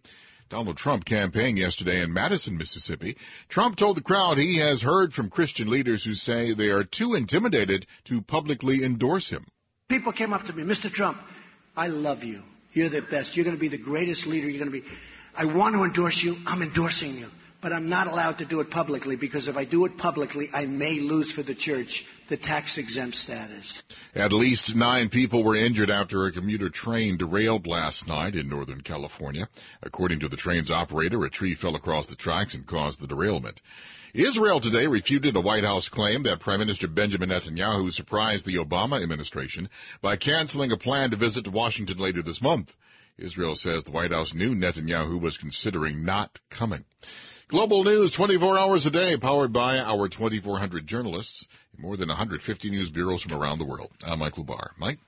[0.49, 3.17] Donald Trump campaigned yesterday in Madison, Mississippi.
[3.49, 7.15] Trump told the crowd he has heard from Christian leaders who say they are too
[7.15, 9.47] intimidated to publicly endorse him.
[9.89, 10.91] People came up to me, Mr.
[10.91, 11.19] Trump,
[11.77, 12.43] I love you.
[12.73, 13.37] You're the best.
[13.37, 14.49] You're going to be the greatest leader.
[14.49, 14.89] You're going to be.
[15.35, 16.37] I want to endorse you.
[16.47, 17.29] I'm endorsing you.
[17.61, 20.65] But I'm not allowed to do it publicly because if I do it publicly, I
[20.65, 23.83] may lose for the church the tax exempt status.
[24.15, 28.81] At least nine people were injured after a commuter train derailed last night in Northern
[28.81, 29.49] California.
[29.83, 33.61] According to the train's operator, a tree fell across the tracks and caused the derailment.
[34.15, 39.03] Israel today refuted a White House claim that Prime Minister Benjamin Netanyahu surprised the Obama
[39.03, 39.69] administration
[40.01, 42.75] by canceling a plan to visit to Washington later this month.
[43.19, 46.85] Israel says the White House knew Netanyahu was considering not coming.
[47.51, 52.71] Global news 24 hours a day, powered by our 2,400 journalists in more than 150
[52.71, 53.91] news bureaus from around the world.
[54.05, 54.71] I'm Michael Barr.
[54.79, 55.01] Mike?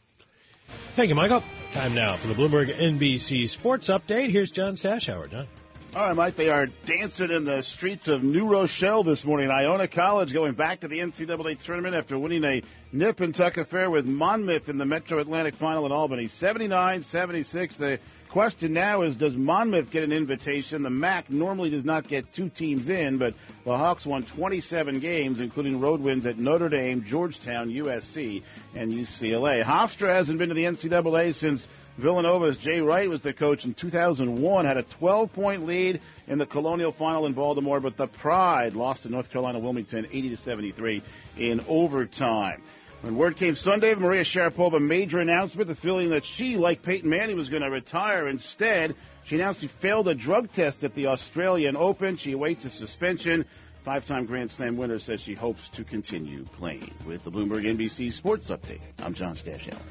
[0.97, 1.45] Thank you, Michael.
[1.73, 4.31] Time now for the Bloomberg NBC Sports Update.
[4.33, 5.31] Here's John Stashower.
[5.31, 5.47] John.
[5.95, 6.35] All right, Mike.
[6.35, 9.49] They are dancing in the streets of New Rochelle this morning.
[9.49, 13.89] Iona College going back to the NCAA tournament after winning a nip and tuck affair
[13.89, 16.25] with Monmouth in the Metro Atlantic final in Albany.
[16.25, 17.77] 79-76.
[17.77, 17.99] The
[18.33, 20.83] question now is, does Monmouth get an invitation?
[20.83, 23.35] The MAAC normally does not get two teams in, but
[23.67, 28.43] the Hawks won 27 games, including road wins at Notre Dame, Georgetown, USC,
[28.75, 29.63] and UCLA.
[29.63, 31.69] Hofstra hasn't been to the NCAA since
[31.99, 36.47] Villanova's Jay Wright was the coach in 2001, had a 12 point lead in the
[36.47, 41.03] Colonial Final in Baltimore, but the Pride lost to North Carolina Wilmington 80 to 73
[41.37, 42.63] in overtime.
[43.03, 47.11] When word came Sunday, of Maria Sharapova major announcement, the feeling that she, like Peyton
[47.11, 48.29] Manning, was going to retire.
[48.29, 52.17] Instead, she announced she failed a drug test at the Australian Open.
[52.17, 53.45] She awaits a suspension.
[53.83, 56.95] Five-time Grand Slam winner says she hopes to continue playing.
[57.05, 59.83] With the Bloomberg NBC Sports Update, I'm John Stashower.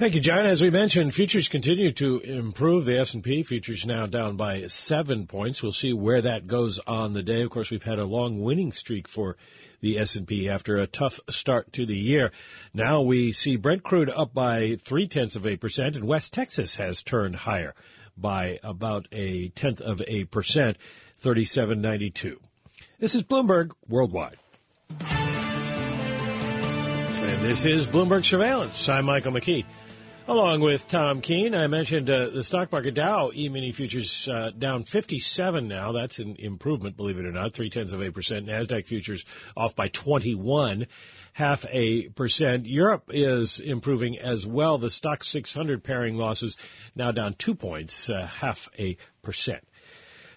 [0.00, 0.46] Thank you, John.
[0.46, 2.86] As we mentioned, futures continue to improve.
[2.86, 5.62] The S&P futures now down by seven points.
[5.62, 7.42] We'll see where that goes on the day.
[7.42, 9.36] Of course, we've had a long winning streak for
[9.82, 12.32] the S&P after a tough start to the year.
[12.72, 16.76] Now we see Brent crude up by three tenths of a percent, and West Texas
[16.76, 17.74] has turned higher
[18.16, 20.78] by about a tenth of a percent,
[21.22, 22.38] 37.92.
[22.98, 24.38] This is Bloomberg Worldwide.
[27.20, 28.88] And this is Bloomberg Surveillance.
[28.88, 29.66] I'm Michael McKee.
[30.30, 34.84] Along with Tom Keene, I mentioned uh, the stock market Dow E-mini futures uh, down
[34.84, 35.90] 57 now.
[35.90, 38.46] That's an improvement, believe it or not, three tenths of a percent.
[38.46, 39.24] Nasdaq futures
[39.56, 40.86] off by 21,
[41.32, 42.66] half a percent.
[42.66, 44.78] Europe is improving as well.
[44.78, 46.56] The Stoxx 600 paring losses
[46.94, 49.64] now down two points, uh, half a percent.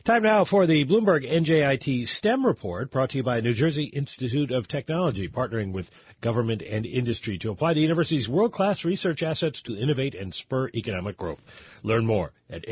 [0.05, 4.51] Time now for the Bloomberg NJIT STEM report brought to you by New Jersey Institute
[4.51, 5.89] of Technology, partnering with
[6.23, 11.17] government and industry to apply the university's world-class research assets to innovate and spur economic
[11.17, 11.43] growth.
[11.83, 12.67] Learn more at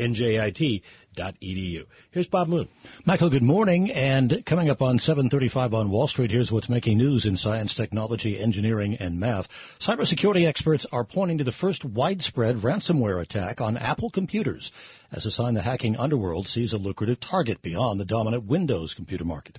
[1.12, 1.86] njit.edu.
[2.10, 2.68] Here's Bob Moon.
[3.04, 3.90] Michael, good morning.
[3.90, 8.38] And coming up on 735 on Wall Street, here's what's making news in science, technology,
[8.38, 9.48] engineering, and math.
[9.78, 14.72] Cybersecurity experts are pointing to the first widespread ransomware attack on Apple computers
[15.12, 19.24] as a sign the hacking underworld sees a lucrative target beyond the dominant Windows computer
[19.24, 19.58] market.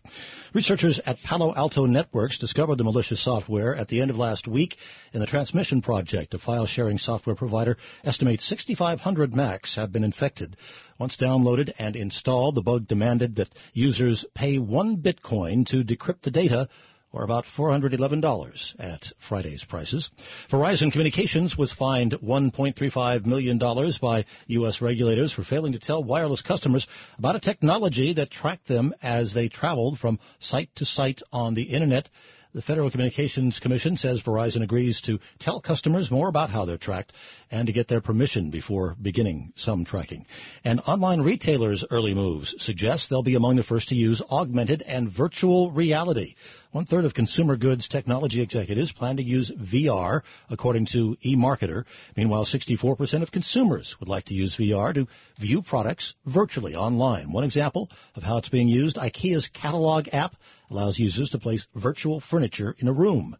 [0.51, 4.77] Researchers at Palo Alto Networks discovered the malicious software at the end of last week
[5.13, 10.57] in the Transmission Project, a file sharing software provider estimates 6,500 Macs have been infected.
[11.03, 16.31] Once downloaded and installed, the bug demanded that users pay one Bitcoin to decrypt the
[16.31, 16.69] data
[17.11, 20.11] or about $411 at Friday's prices.
[20.47, 24.81] Verizon Communications was fined $1.35 million by U.S.
[24.81, 26.87] regulators for failing to tell wireless customers
[27.17, 31.63] about a technology that tracked them as they traveled from site to site on the
[31.63, 32.07] Internet.
[32.53, 37.11] The Federal Communications Commission says Verizon agrees to tell customers more about how they're tracked
[37.49, 40.27] and to get their permission before beginning some tracking.
[40.63, 45.09] And online retailers' early moves suggest they'll be among the first to use augmented and
[45.09, 46.35] virtual reality.
[46.73, 51.85] One third of consumer goods technology executives plan to use VR, according to eMarketer.
[52.17, 55.07] Meanwhile, 64% of consumers would like to use VR to
[55.37, 57.31] view products virtually online.
[57.31, 60.35] One example of how it's being used, IKEA's catalog app
[60.71, 63.37] allows users to place virtual furniture in a room.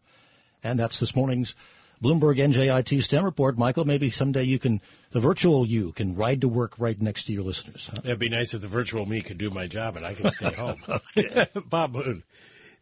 [0.62, 1.56] And that's this morning's
[2.00, 3.58] Bloomberg NJIT STEM report.
[3.58, 7.32] Michael, maybe someday you can, the virtual you can ride to work right next to
[7.32, 7.90] your listeners.
[7.92, 8.00] Huh?
[8.04, 10.52] It'd be nice if the virtual me could do my job and I could stay
[10.54, 10.80] home.
[11.68, 12.22] Bob Moon.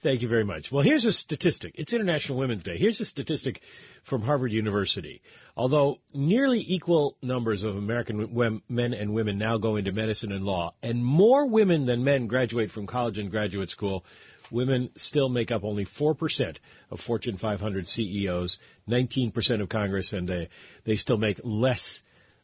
[0.02, 0.72] Thank you very much.
[0.72, 1.76] Well, here's a statistic.
[1.76, 2.76] It's International Women's Day.
[2.76, 3.62] Here's a statistic
[4.02, 5.22] from Harvard University.
[5.56, 10.74] Although nearly equal numbers of American men and women now go into medicine and law,
[10.82, 14.04] and more women than men graduate from college and graduate school,
[14.50, 16.56] women still make up only 4%
[16.90, 20.48] of Fortune 500 CEOs, 19% of Congress, and they,
[20.82, 22.02] they still make less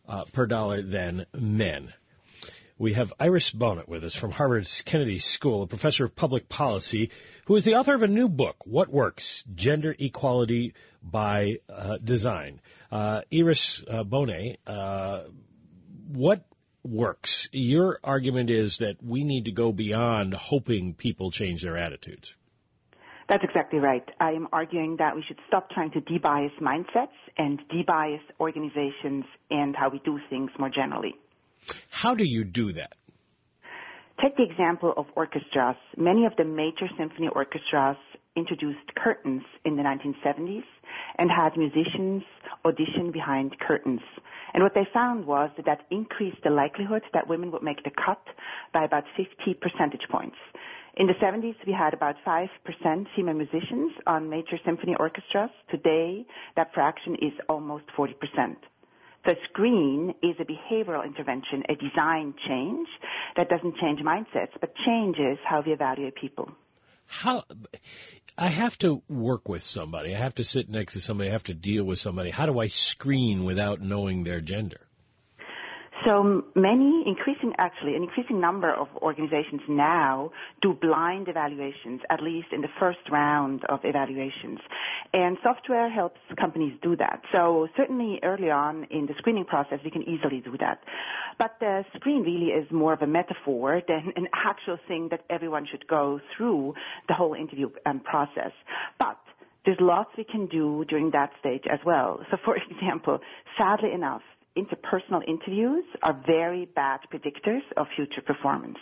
[0.09, 1.93] uh, per dollar than men.
[2.81, 7.11] We have Iris Bohnet with us from Harvard's Kennedy School, a professor of public policy,
[7.47, 9.43] who is the author of a new book, What Works?
[9.53, 12.61] Gender Equality by uh, Design.
[12.93, 15.25] Uh, Iris uh, Bohnet, uh,
[16.13, 16.45] what
[16.85, 17.49] works?
[17.51, 22.37] Your argument is that we need to go beyond hoping people change their attitudes.
[23.29, 24.09] That's exactly right.
[24.21, 29.75] I am arguing that we should stop trying to debias mindsets and debias organizations and
[29.75, 31.17] how we do things more generally.
[32.03, 32.95] How do you do that?
[34.23, 35.75] Take the example of orchestras.
[35.97, 37.97] Many of the major symphony orchestras
[38.37, 40.63] introduced curtains in the 1970s
[41.19, 42.23] and had musicians
[42.65, 44.01] audition behind curtains.
[44.55, 47.91] And what they found was that that increased the likelihood that women would make the
[47.91, 48.23] cut
[48.73, 50.37] by about 50 percentage points.
[50.99, 52.47] In the 70s, we had about 5%
[53.17, 55.51] female musicians on major symphony orchestras.
[55.69, 58.15] Today, that fraction is almost 40%.
[59.25, 62.89] The screen is a behavioral intervention, a design change
[63.37, 66.51] that doesn't change mindsets, but changes how we evaluate people.
[67.07, 67.45] How
[68.37, 70.15] I have to work with somebody.
[70.15, 71.31] I have to sit next to somebody.
[71.31, 72.31] I have to deal with somebody.
[72.31, 74.88] How do I screen without knowing their gender?
[76.07, 80.31] So many, increasing actually, an increasing number of organizations now
[80.63, 84.61] do blind evaluations, at least in the first round of evaluations.
[85.13, 87.23] And software helps companies do that.
[87.33, 90.81] So certainly early on in the screening process, we can easily do that.
[91.39, 95.67] But the screen really is more of a metaphor than an actual thing that everyone
[95.69, 96.75] should go through
[97.09, 98.53] the whole interview um, process.
[98.99, 99.19] But
[99.65, 102.21] there's lots we can do during that stage as well.
[102.31, 103.19] So for example,
[103.59, 104.23] sadly enough,
[104.59, 108.79] interpersonal interviews are very bad predictors of future performance.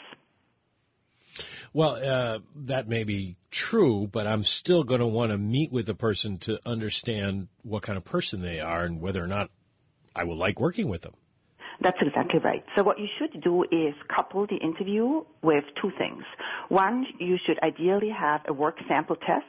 [1.72, 5.86] Well, uh, that may be true, but I'm still going to want to meet with
[5.86, 9.50] the person to understand what kind of person they are and whether or not
[10.14, 11.12] I will like working with them.
[11.82, 12.64] That's exactly right.
[12.74, 16.22] So what you should do is couple the interview with two things.
[16.70, 19.44] One, you should ideally have a work sample test.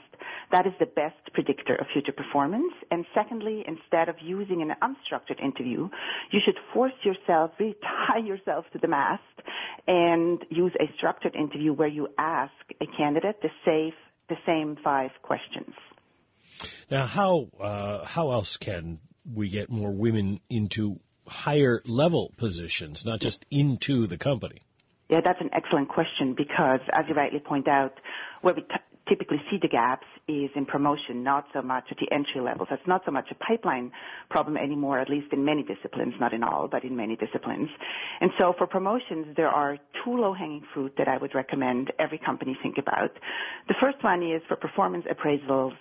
[0.52, 2.74] That is the best predictor of future performance.
[2.92, 5.90] And secondly, instead of using an unstructured interview,
[6.32, 9.24] you should force yourself, really tie yourself to the mast
[9.88, 13.94] and use a structured interview where you ask a candidate the, safe,
[14.30, 15.74] the same five questions.
[16.90, 19.00] Now, how uh, how else can
[19.32, 24.62] we get more women into higher level positions, not just into the company?
[25.10, 27.94] Yeah, that's an excellent question because, as you rightly point out,
[28.42, 28.68] where we t-
[29.10, 32.67] typically see the gaps is in promotion, not so much at the entry levels.
[32.70, 33.91] That's not so much a pipeline
[34.30, 37.70] problem anymore, at least in many disciplines, not in all, but in many disciplines.
[38.22, 42.58] And so for promotions, there are two low-hanging fruit that I would recommend every company
[42.62, 43.12] think about.
[43.67, 45.74] The first one is for performance appraisals,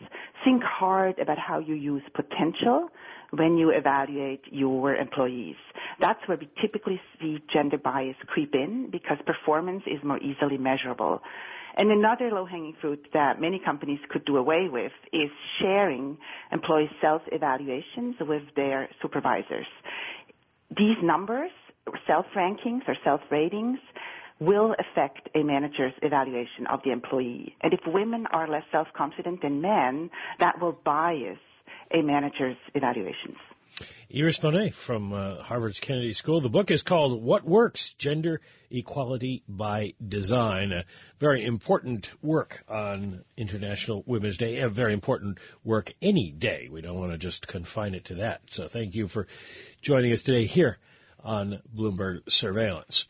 [0.44, 2.88] think hard about how you use potential
[3.30, 5.56] when you evaluate your employees.
[6.00, 11.22] That's where we typically see gender bias creep in because performance is more easily measurable.
[11.76, 16.16] And another low-hanging fruit that many companies could do away with is sharing
[16.50, 19.66] employee self-evaluations with their supervisors.
[20.74, 21.50] These numbers,
[22.06, 23.78] self-rankings or self-ratings,
[24.40, 27.54] will affect a manager's evaluation of the employee.
[27.60, 30.10] And if women are less self-confident than men,
[30.40, 31.38] that will bias
[31.92, 33.36] a manager's evaluations.
[34.14, 36.40] Iris Bohnet from uh, Harvard's Kennedy School.
[36.40, 37.92] The book is called What Works?
[37.94, 38.40] Gender
[38.70, 40.70] Equality by Design.
[40.70, 40.84] A
[41.18, 44.58] very important work on International Women's Day.
[44.58, 46.68] A very important work any day.
[46.70, 48.42] We don't want to just confine it to that.
[48.50, 49.26] So thank you for
[49.82, 50.78] joining us today here
[51.24, 53.08] on Bloomberg Surveillance.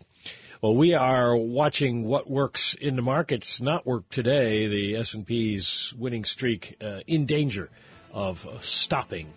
[0.62, 4.66] Well, we are watching what works in the markets not work today.
[4.68, 7.68] The S&P's winning streak uh, in danger
[8.14, 9.34] of stopping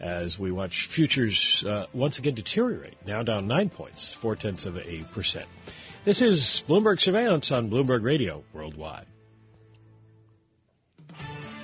[0.00, 4.76] as we watch futures uh, once again deteriorate, now down nine points, four tenths of
[4.78, 5.46] a percent.
[6.04, 9.06] This is Bloomberg Surveillance on Bloomberg Radio Worldwide.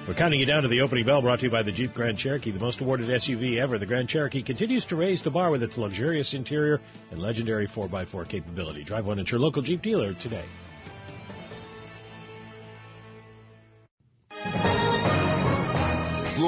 [0.06, 2.16] We're counting you down to the opening bell brought to you by the Jeep Grand
[2.16, 3.76] Cherokee, the most awarded SUV ever.
[3.76, 8.28] The Grand Cherokee continues to raise the bar with its luxurious interior and legendary 4x4
[8.28, 8.84] capability.
[8.84, 10.44] Drive one at your local Jeep dealer today.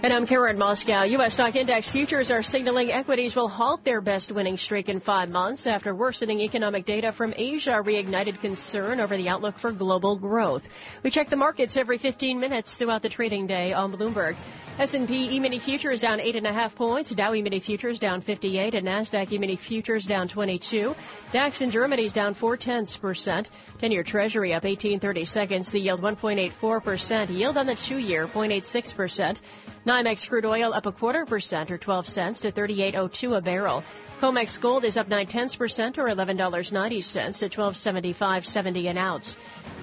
[0.00, 1.10] And I'm Karen Moskow.
[1.10, 1.34] U.S.
[1.34, 5.66] stock index futures are signaling equities will halt their best winning streak in five months
[5.66, 10.68] after worsening economic data from Asia reignited concern over the outlook for global growth.
[11.02, 14.36] We check the markets every 15 minutes throughout the trading day on Bloomberg.
[14.78, 17.10] S&P E-mini futures down eight and a half points.
[17.10, 20.94] Dow E-mini futures down 58 and NASDAQ E-mini futures down 22.
[21.32, 23.50] DAX in Germany is down four tenths percent.
[23.82, 25.72] 10-year treasury up 1830 seconds.
[25.72, 27.30] The yield 1.84 percent.
[27.30, 29.40] Yield on the two-year 0.86 percent.
[29.88, 33.82] NYMEX crude oil up a quarter percent or 12 cents to 38.02 a barrel.
[34.20, 39.34] COMEX gold is up 9 tenths percent or $11.90 to 1275.70 an ounce.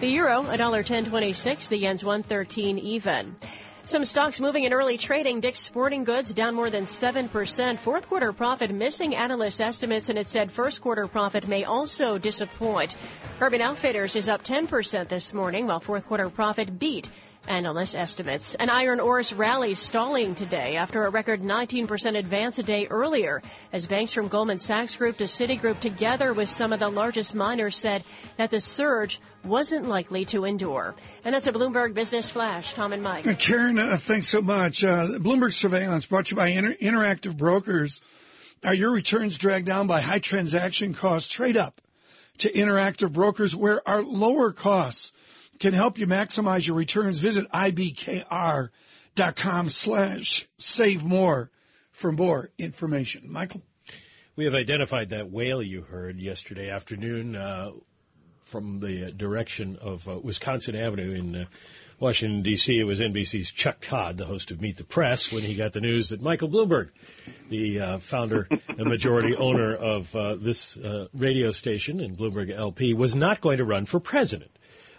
[0.01, 1.69] The euro, $1.1026.
[1.69, 3.35] The yen's 113 even.
[3.85, 5.39] Some stocks moving in early trading.
[5.41, 7.79] Dick's Sporting Goods down more than 7%.
[7.79, 12.95] Fourth quarter profit missing analyst estimates, and it said first quarter profit may also disappoint.
[13.41, 17.09] Urban Outfitters is up 10% this morning, while fourth quarter profit beat
[17.47, 18.55] analyst estimates.
[18.55, 23.87] An iron ores rally stalling today after a record 19% advance a day earlier as
[23.87, 28.03] banks from Goldman Sachs Group to Citigroup together with some of the largest miners said
[28.37, 30.95] that the surge wasn't likely to endure.
[31.23, 32.73] And that's a Bloomberg Business Flash.
[32.73, 33.27] Tom and Mike.
[33.27, 34.83] Uh, Karen, uh, thanks so much.
[34.83, 38.01] Uh, Bloomberg Surveillance brought to you by Inter- Interactive Brokers.
[38.63, 41.31] Are your returns dragged down by high transaction costs?
[41.31, 41.81] Trade up
[42.39, 45.13] to Interactive Brokers where our lower costs
[45.59, 47.19] can help you maximize your returns.
[47.19, 48.69] Visit ibkr.com
[49.69, 51.51] slash save more
[51.91, 53.31] for more information.
[53.31, 53.61] Michael?
[54.35, 57.71] We have identified that whale you heard yesterday afternoon uh,
[58.41, 61.45] from the direction of uh, Wisconsin Avenue in uh,
[61.99, 62.77] Washington, D.C.
[62.77, 65.79] It was NBC's Chuck Todd, the host of Meet the Press, when he got the
[65.79, 66.89] news that Michael Bloomberg,
[67.49, 72.93] the uh, founder and majority owner of uh, this uh, radio station and Bloomberg LP,
[72.93, 74.51] was not going to run for president.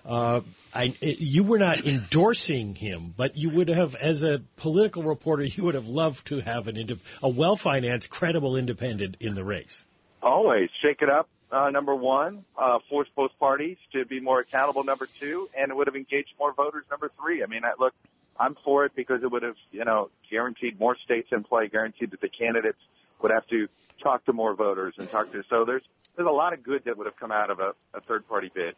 [0.06, 0.40] Uh,
[0.72, 5.64] I, you were not endorsing him, but you would have, as a political reporter, you
[5.64, 9.84] would have loved to have an a well-financed, credible independent in the race.
[10.22, 11.28] Always shake it up.
[11.50, 14.84] Uh, number one, uh, force both parties to be more accountable.
[14.84, 16.84] Number two, and it would have engaged more voters.
[16.90, 17.94] Number three, I mean, I, look,
[18.38, 22.10] I'm for it because it would have, you know, guaranteed more states in play, guaranteed
[22.10, 22.78] that the candidates
[23.22, 23.68] would have to
[24.02, 25.42] talk to more voters and talk to.
[25.48, 25.82] So there's
[26.16, 28.50] there's a lot of good that would have come out of a, a third party
[28.52, 28.74] bid.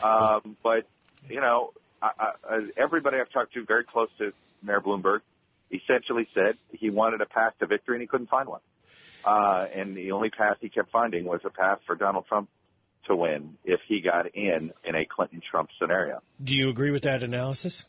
[0.00, 0.86] Um, but
[1.28, 2.10] you know, I,
[2.48, 4.32] I, everybody I've talked to very close to
[4.62, 5.20] Mayor Bloomberg
[5.70, 8.60] essentially said he wanted a path to victory and he couldn't find one.
[9.24, 12.48] Uh, and the only path he kept finding was a path for Donald Trump
[13.06, 16.20] to win if he got in in a Clinton Trump scenario.
[16.42, 17.84] Do you agree with that analysis?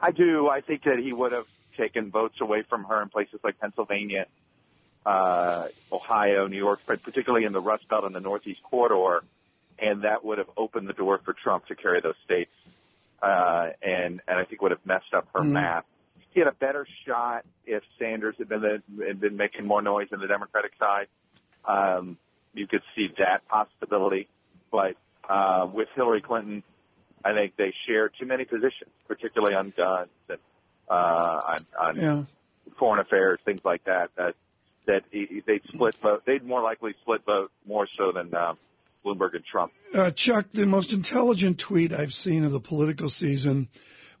[0.00, 0.48] I do.
[0.48, 1.46] I think that he would have
[1.76, 4.26] taken votes away from her in places like Pennsylvania,
[5.04, 9.24] uh, Ohio, New York, but particularly in the Rust Belt and the Northeast corridor,
[9.78, 12.52] and that would have opened the door for Trump to carry those states,
[13.22, 15.52] uh, and and I think would have messed up her mm.
[15.52, 15.86] map.
[16.30, 20.08] He had a better shot if Sanders had been the, had been making more noise
[20.12, 21.06] on the Democratic side.
[21.64, 22.18] Um,
[22.54, 24.28] you could see that possibility,
[24.70, 24.96] but
[25.28, 26.62] uh, with Hillary Clinton,
[27.24, 30.38] I think they share too many positions, particularly on guns and
[30.88, 32.22] uh, on, on yeah.
[32.78, 34.10] foreign affairs, things like that.
[34.16, 34.34] That
[34.86, 36.22] that they'd split vote.
[36.24, 38.58] They'd more likely split vote more so than um,
[39.06, 39.72] Bloomberg and Trump.
[39.94, 43.68] Uh, Chuck, the most intelligent tweet I've seen of the political season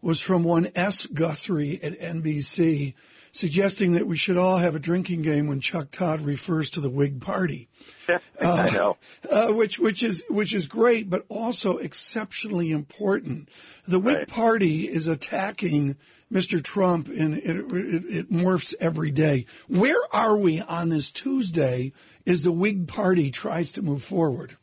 [0.00, 1.06] was from one S.
[1.06, 2.94] Guthrie at NBC,
[3.32, 6.88] suggesting that we should all have a drinking game when Chuck Todd refers to the
[6.88, 7.68] Whig Party.
[8.40, 8.96] I know.
[9.28, 13.48] Uh, which which is which is great, but also exceptionally important.
[13.88, 14.28] The Whig right.
[14.28, 15.96] Party is attacking
[16.32, 16.62] Mr.
[16.62, 19.46] Trump, and it, it, it morphs every day.
[19.68, 21.92] Where are we on this Tuesday?
[22.26, 24.56] As the Whig Party tries to move forward.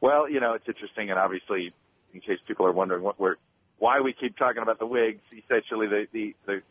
[0.00, 1.72] Well, you know, it's interesting, and obviously,
[2.14, 3.36] in case people are wondering what we're
[3.78, 6.62] why we keep talking about the Whigs, essentially the the the,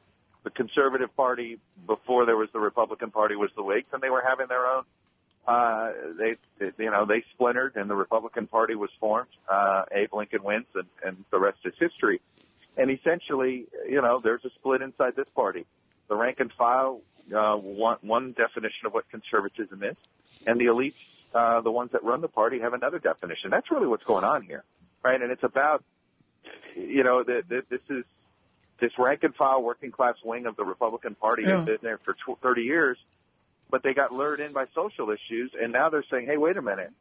[0.44, 4.24] the Conservative Party before there was the Republican Party was the Whigs, and they were
[4.28, 4.84] having their own
[5.50, 9.30] uh, they, they, you know, they splintered and the Republican Party was formed.
[9.50, 12.22] Uh, Abe Lincoln wins and, and the rest is history.
[12.78, 15.66] And essentially, you know, there's a split inside this party.
[16.08, 17.02] The rank and file,
[17.36, 19.98] uh, want one definition of what conservatism is,
[20.46, 20.94] and the elites,
[21.34, 23.50] uh, the ones that run the party, have another definition.
[23.50, 24.64] That's really what's going on here,
[25.04, 25.22] right?
[25.22, 25.84] And it's about,
[26.76, 28.06] you know, the, the, this is
[28.80, 31.58] this rank and file working class wing of the Republican Party yeah.
[31.58, 32.98] has been there for 30 years
[33.70, 36.62] but they got lured in by social issues, and now they're saying, "Hey, wait a
[36.62, 36.92] minute,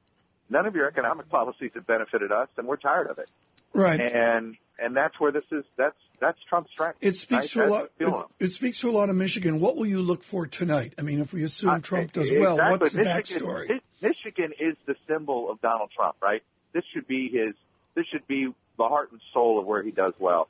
[0.51, 3.29] none of your economic policies have benefited us, and we're tired of it."
[3.73, 4.01] Right.
[4.01, 5.65] And and that's where this is.
[5.77, 6.99] That's that's Trump's strength.
[7.01, 7.67] It speaks right?
[7.67, 8.29] to a lot.
[8.41, 9.61] It, it, speaks to a lot of Michigan.
[9.61, 10.95] What will you look for tonight?
[10.99, 12.45] I mean, if we assume uh, Trump does exactly.
[12.45, 13.81] well, what's the Michigan, backstory?
[14.01, 16.43] Michigan is the symbol of Donald Trump, right?
[16.73, 17.55] This should be his.
[17.95, 20.49] This should be the heart and soul of where he does well.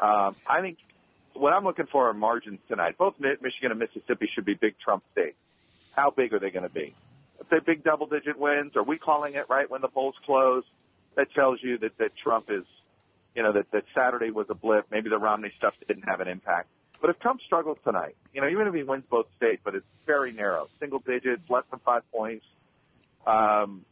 [0.00, 0.78] Um, I think
[1.34, 2.98] what I'm looking for are margins tonight.
[2.98, 5.36] Both Michigan and Mississippi should be big Trump states.
[5.92, 6.94] How big are they going to be?
[7.40, 10.64] If they're big double digit wins, are we calling it right when the polls close?
[11.16, 12.64] That tells you that, that Trump is,
[13.34, 14.86] you know, that, that Saturday was a blip.
[14.90, 16.68] Maybe the Romney stuff didn't have an impact.
[17.00, 19.86] But if Trump struggles tonight, you know, even if he wins both states, but it's
[20.06, 22.44] very narrow, single digits, less than five points,
[23.28, 23.84] um,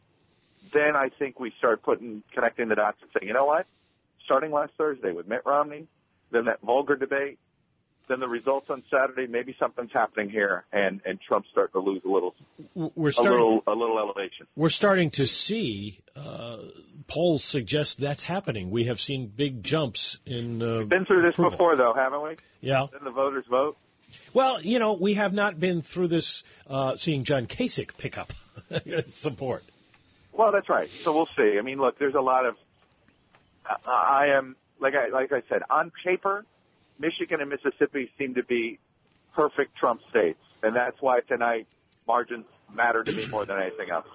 [0.73, 3.65] then I think we start putting, connecting the dots and saying, you know what?
[4.25, 5.87] Starting last Thursday with Mitt Romney,
[6.31, 7.39] then that vulgar debate,
[8.09, 12.01] then the results on Saturday, maybe something's happening here, and and Trump's starting to lose
[12.05, 12.35] a little,
[12.73, 14.47] we're starting, a little, a little elevation.
[14.55, 16.57] We're starting to see uh,
[17.07, 18.71] polls suggest that's happening.
[18.71, 20.61] We have seen big jumps in.
[20.61, 21.51] Uh, We've been through this approval.
[21.51, 22.35] before, though, haven't we?
[22.61, 22.85] Yeah.
[22.91, 23.77] Then the voters vote.
[24.33, 28.31] Well, you know, we have not been through this uh, seeing John Kasich pick up
[29.07, 29.63] support.
[30.31, 30.89] Well, that's right.
[31.03, 31.57] So we'll see.
[31.57, 32.55] I mean, look, there's a lot of.
[33.85, 36.45] I am like I like I said on paper
[36.99, 38.79] Michigan and Mississippi seem to be
[39.35, 41.67] perfect Trump states, and that's why tonight
[42.07, 44.07] margins matter to me more than anything else.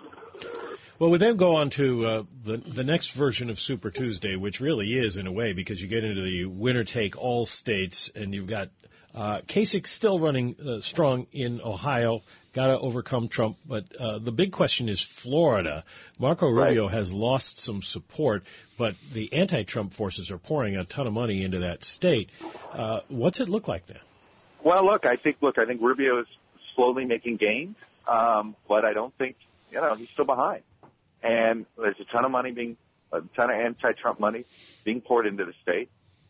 [0.99, 4.61] Well, we then go on to uh, the the next version of Super Tuesday, which
[4.61, 8.35] really is in a way because you get into the winner take all states, and
[8.35, 8.69] you've got
[9.15, 12.23] uh, Kasich still running uh, strong in Ohio.
[12.55, 15.85] Got to overcome Trump, but uh, the big question is Florida.
[16.19, 16.93] Marco Rubio right.
[16.93, 18.45] has lost some support,
[18.77, 22.29] but the anti-Trump forces are pouring a ton of money into that state.
[22.71, 24.03] Uh, what's it look like there?
[24.63, 26.27] Well, look, I think look, I think Rubio is
[26.75, 29.37] slowly making gains, um, but I don't think
[29.71, 30.63] you know he's still behind.
[31.23, 32.77] And there's a ton of money being,
[33.13, 34.45] a ton of anti-Trump money
[34.85, 35.89] being poured into the state.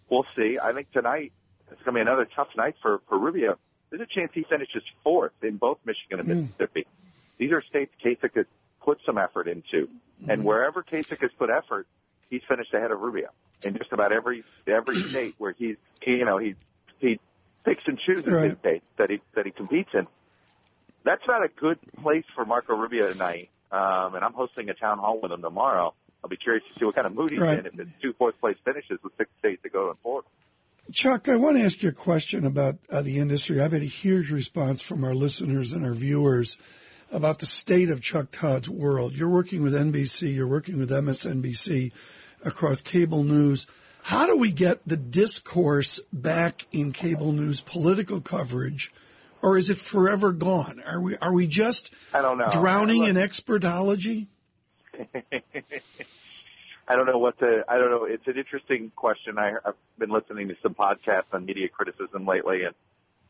[0.08, 0.58] We'll see.
[0.62, 1.32] I think tonight
[1.72, 3.58] it's going to be another tough night for, for Rubio.
[3.90, 6.42] There's a chance he finishes fourth in both Michigan and Mm.
[6.48, 6.86] Mississippi.
[7.38, 8.46] These are states Kasich has
[8.82, 9.88] put some effort into.
[10.28, 11.86] And wherever Kasich has put effort,
[12.30, 13.28] he's finished ahead of Rubio
[13.64, 16.54] in just about every every state where he's he, you know he
[16.98, 17.18] he
[17.64, 18.50] picks and chooses Right.
[18.50, 20.06] his states that he that he competes in.
[21.04, 23.50] That's not a good place for Marco Rubio tonight.
[23.72, 25.94] Um, and I'm hosting a town hall with him tomorrow.
[26.22, 27.58] I'll be curious to see what kind of mood he's Right.
[27.58, 30.24] in if it's two fourth place finishes with six states to go and forward.
[30.92, 33.60] Chuck, I want to ask you a question about uh, the industry.
[33.60, 36.56] I've had a huge response from our listeners and our viewers
[37.10, 39.14] about the state of Chuck Todd's world.
[39.14, 41.92] You're working with NBC, you're working with MSNBC.
[42.44, 43.66] across cable news.
[44.02, 48.92] How do we get the discourse back in cable news political coverage,
[49.40, 50.82] or is it forever gone?
[50.84, 52.48] Are we are we just I don't know.
[52.50, 54.26] drowning in expertology?
[56.88, 57.64] I don't know what to.
[57.68, 58.04] I don't know.
[58.04, 59.38] It's an interesting question.
[59.38, 62.74] I, I've been listening to some podcasts on media criticism lately, and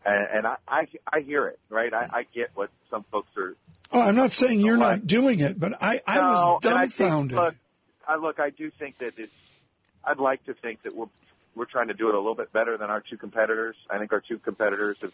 [0.04, 1.58] and, and I, I I hear it.
[1.68, 1.92] Right.
[1.92, 3.54] I, I get what some folks are.
[3.92, 6.86] Oh, I'm not saying you're not doing it, but I, I No, was and I
[6.86, 7.36] think, dumbfounded.
[7.36, 7.54] look,
[8.08, 8.40] I look.
[8.40, 9.32] I do think that it's.
[10.04, 11.06] I'd like to think that we're
[11.54, 13.76] we're trying to do it a little bit better than our two competitors.
[13.90, 15.12] I think our two competitors have,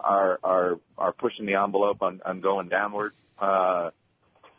[0.00, 3.12] are are are pushing the envelope on on going downward.
[3.38, 3.90] Uh,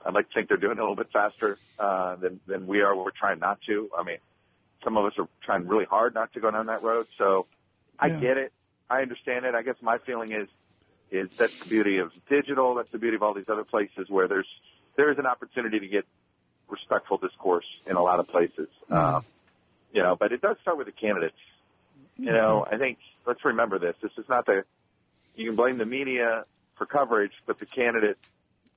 [0.05, 2.81] I'd like to think they're doing it a little bit faster uh, than than we
[2.81, 2.95] are.
[2.95, 3.89] We're trying not to.
[3.97, 4.17] I mean,
[4.83, 7.07] some of us are trying really hard not to go down that road.
[7.17, 7.47] So
[7.99, 8.19] I Yeah.
[8.19, 8.53] get it.
[8.89, 9.55] I understand it.
[9.55, 10.47] I guess my feeling is
[11.11, 12.75] is that's the beauty of digital.
[12.75, 14.47] That's the beauty of all these other places where there's
[14.95, 16.05] there is an opportunity to get
[16.69, 18.67] respectful discourse in a lot of places.
[18.91, 19.25] Um,
[19.91, 21.35] you know, but it does start with the candidates.
[22.17, 23.95] You know, I think let's remember this.
[24.01, 24.63] This is not the
[25.35, 26.45] you can blame the media
[26.77, 28.17] for coverage, but the candidate,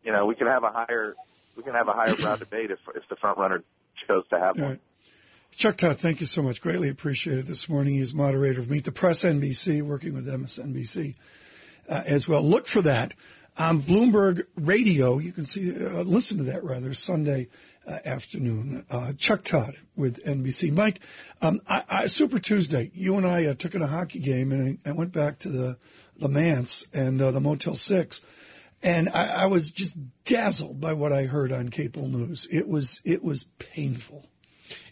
[0.05, 1.15] you know, we can have a higher
[1.57, 3.63] we can have a higher brow debate if if the front runner
[4.07, 4.71] chose to have All one.
[4.71, 4.81] right.
[5.55, 6.63] Chuck Todd, thank you so much.
[6.63, 7.95] Greatly appreciated this morning.
[7.95, 11.15] He's moderator of Meet the Press NBC, working with MSNBC
[11.89, 12.43] uh, as well.
[12.43, 13.13] Look for that
[13.59, 15.19] on Bloomberg Radio.
[15.19, 17.49] You can see, uh, listen to that rather Sunday
[17.87, 18.87] uh, afternoon.
[18.91, 20.73] Uh, Chuck Todd with NBC.
[20.73, 21.01] Mike,
[21.43, 22.91] um, I, I, Super Tuesday.
[22.95, 25.49] You and I uh, took in a hockey game, and I, I went back to
[25.49, 25.77] the
[26.19, 28.21] the Manse and uh, the Motel Six.
[28.83, 32.47] And I, I was just dazzled by what I heard on cable news.
[32.51, 34.25] It was it was painful.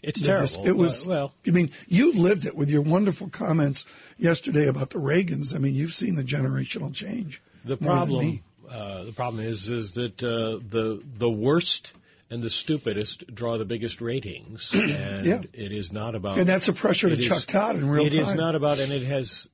[0.01, 0.43] It's It terrible.
[0.47, 3.85] just- it was Uh, well, I mean, you lived it with your wonderful comments
[4.17, 5.55] yesterday about the Reagans.
[5.55, 7.41] I mean, you've seen the generational change.
[7.65, 11.93] The problem, uh, the problem is, is that uh, the the worst
[12.29, 15.41] and the stupidest draw the biggest ratings, and Yeah.
[15.53, 16.37] it is not about.
[16.37, 18.37] And that's a pressure to it is- Chuck Todd in real It is time.
[18.37, 19.49] not about, and it has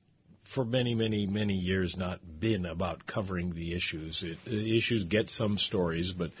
[0.48, 4.22] for many, many, many years not been about covering the issues.
[4.22, 6.32] It, the issues get some stories, but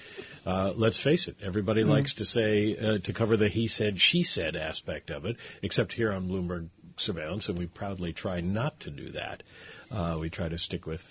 [0.46, 1.90] uh, let's face it, everybody Mm.
[1.90, 5.92] likes to say uh, to cover the he said, she said aspect of it, except
[5.92, 9.42] here on Bloomberg Surveillance, and we proudly try not to do that.
[9.90, 11.04] Uh, we try to stick with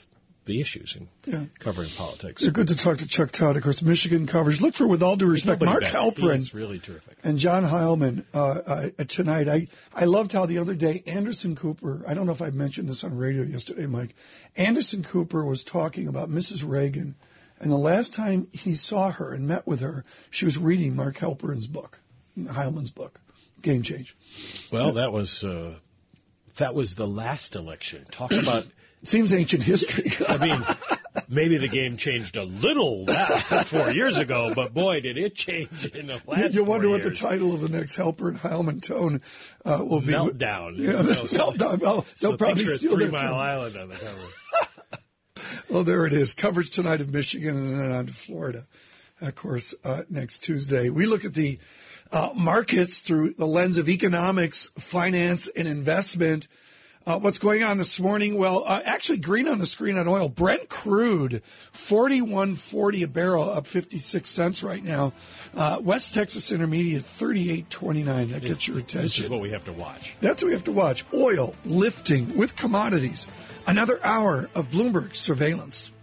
[0.48, 1.46] the issues and Yeah.
[1.60, 2.42] covering politics.
[2.42, 3.56] It's good to talk to Chuck Todd.
[3.58, 4.60] Of course, Michigan coverage.
[4.62, 5.96] Look for, with all due respect, Mark better.
[5.96, 7.18] Halperin He's really terrific.
[7.24, 9.48] and John Heilemann uh, uh, tonight.
[9.48, 12.90] I, I loved how the other day Anderson Cooper, I don't know if I mentioned
[12.90, 14.16] this on radio yesterday, Mike.
[14.56, 16.68] Anderson Cooper was talking about Mrs.
[16.68, 17.16] Reagan,
[17.60, 21.18] and the last time he saw her and met with her, she was reading Mark
[21.18, 22.00] Halperin's book,
[22.38, 23.20] Heilemann's book,
[23.62, 24.16] Game Change.
[24.72, 25.76] Well, that was uh,
[26.58, 28.06] that was the last election.
[28.12, 28.66] Talk about
[29.04, 30.12] seems ancient history.
[30.28, 30.66] I mean,
[31.30, 35.86] maybe the game changed a little that four years ago, but boy, did it change
[35.86, 36.54] in the last.
[36.54, 39.22] you wonder what the title of the next Helper and Heilemann tone
[39.66, 40.14] uh, will be.
[40.14, 40.78] Meltdown.
[40.78, 41.80] Yeah, meltdown.
[41.80, 45.02] Well, So they'll probably steal Three Mile from- Island on the cover.
[45.70, 46.34] well, there it is.
[46.34, 48.64] Coverage tonight of Michigan and then on to Florida,
[49.22, 50.90] of course, uh, next Tuesday.
[50.90, 51.60] We look at the
[52.12, 56.48] uh, markets through the lens of economics, finance, and investment.
[57.08, 58.36] Uh, what's going on this morning?
[58.36, 60.28] Well, uh, actually, green on the screen on oil.
[60.28, 61.42] Brent crude,
[61.72, 65.14] forty-one forty a barrel, up fifty-six cents right now.
[65.56, 68.32] Uh, West Texas Intermediate, thirty-eight twenty-nine.
[68.32, 69.04] That gets your attention.
[69.04, 70.18] This is what we have to watch.
[70.20, 71.06] That's what we have to watch.
[71.14, 73.26] Oil lifting with commodities.
[73.66, 75.94] Another hour of Bloomberg surveillance.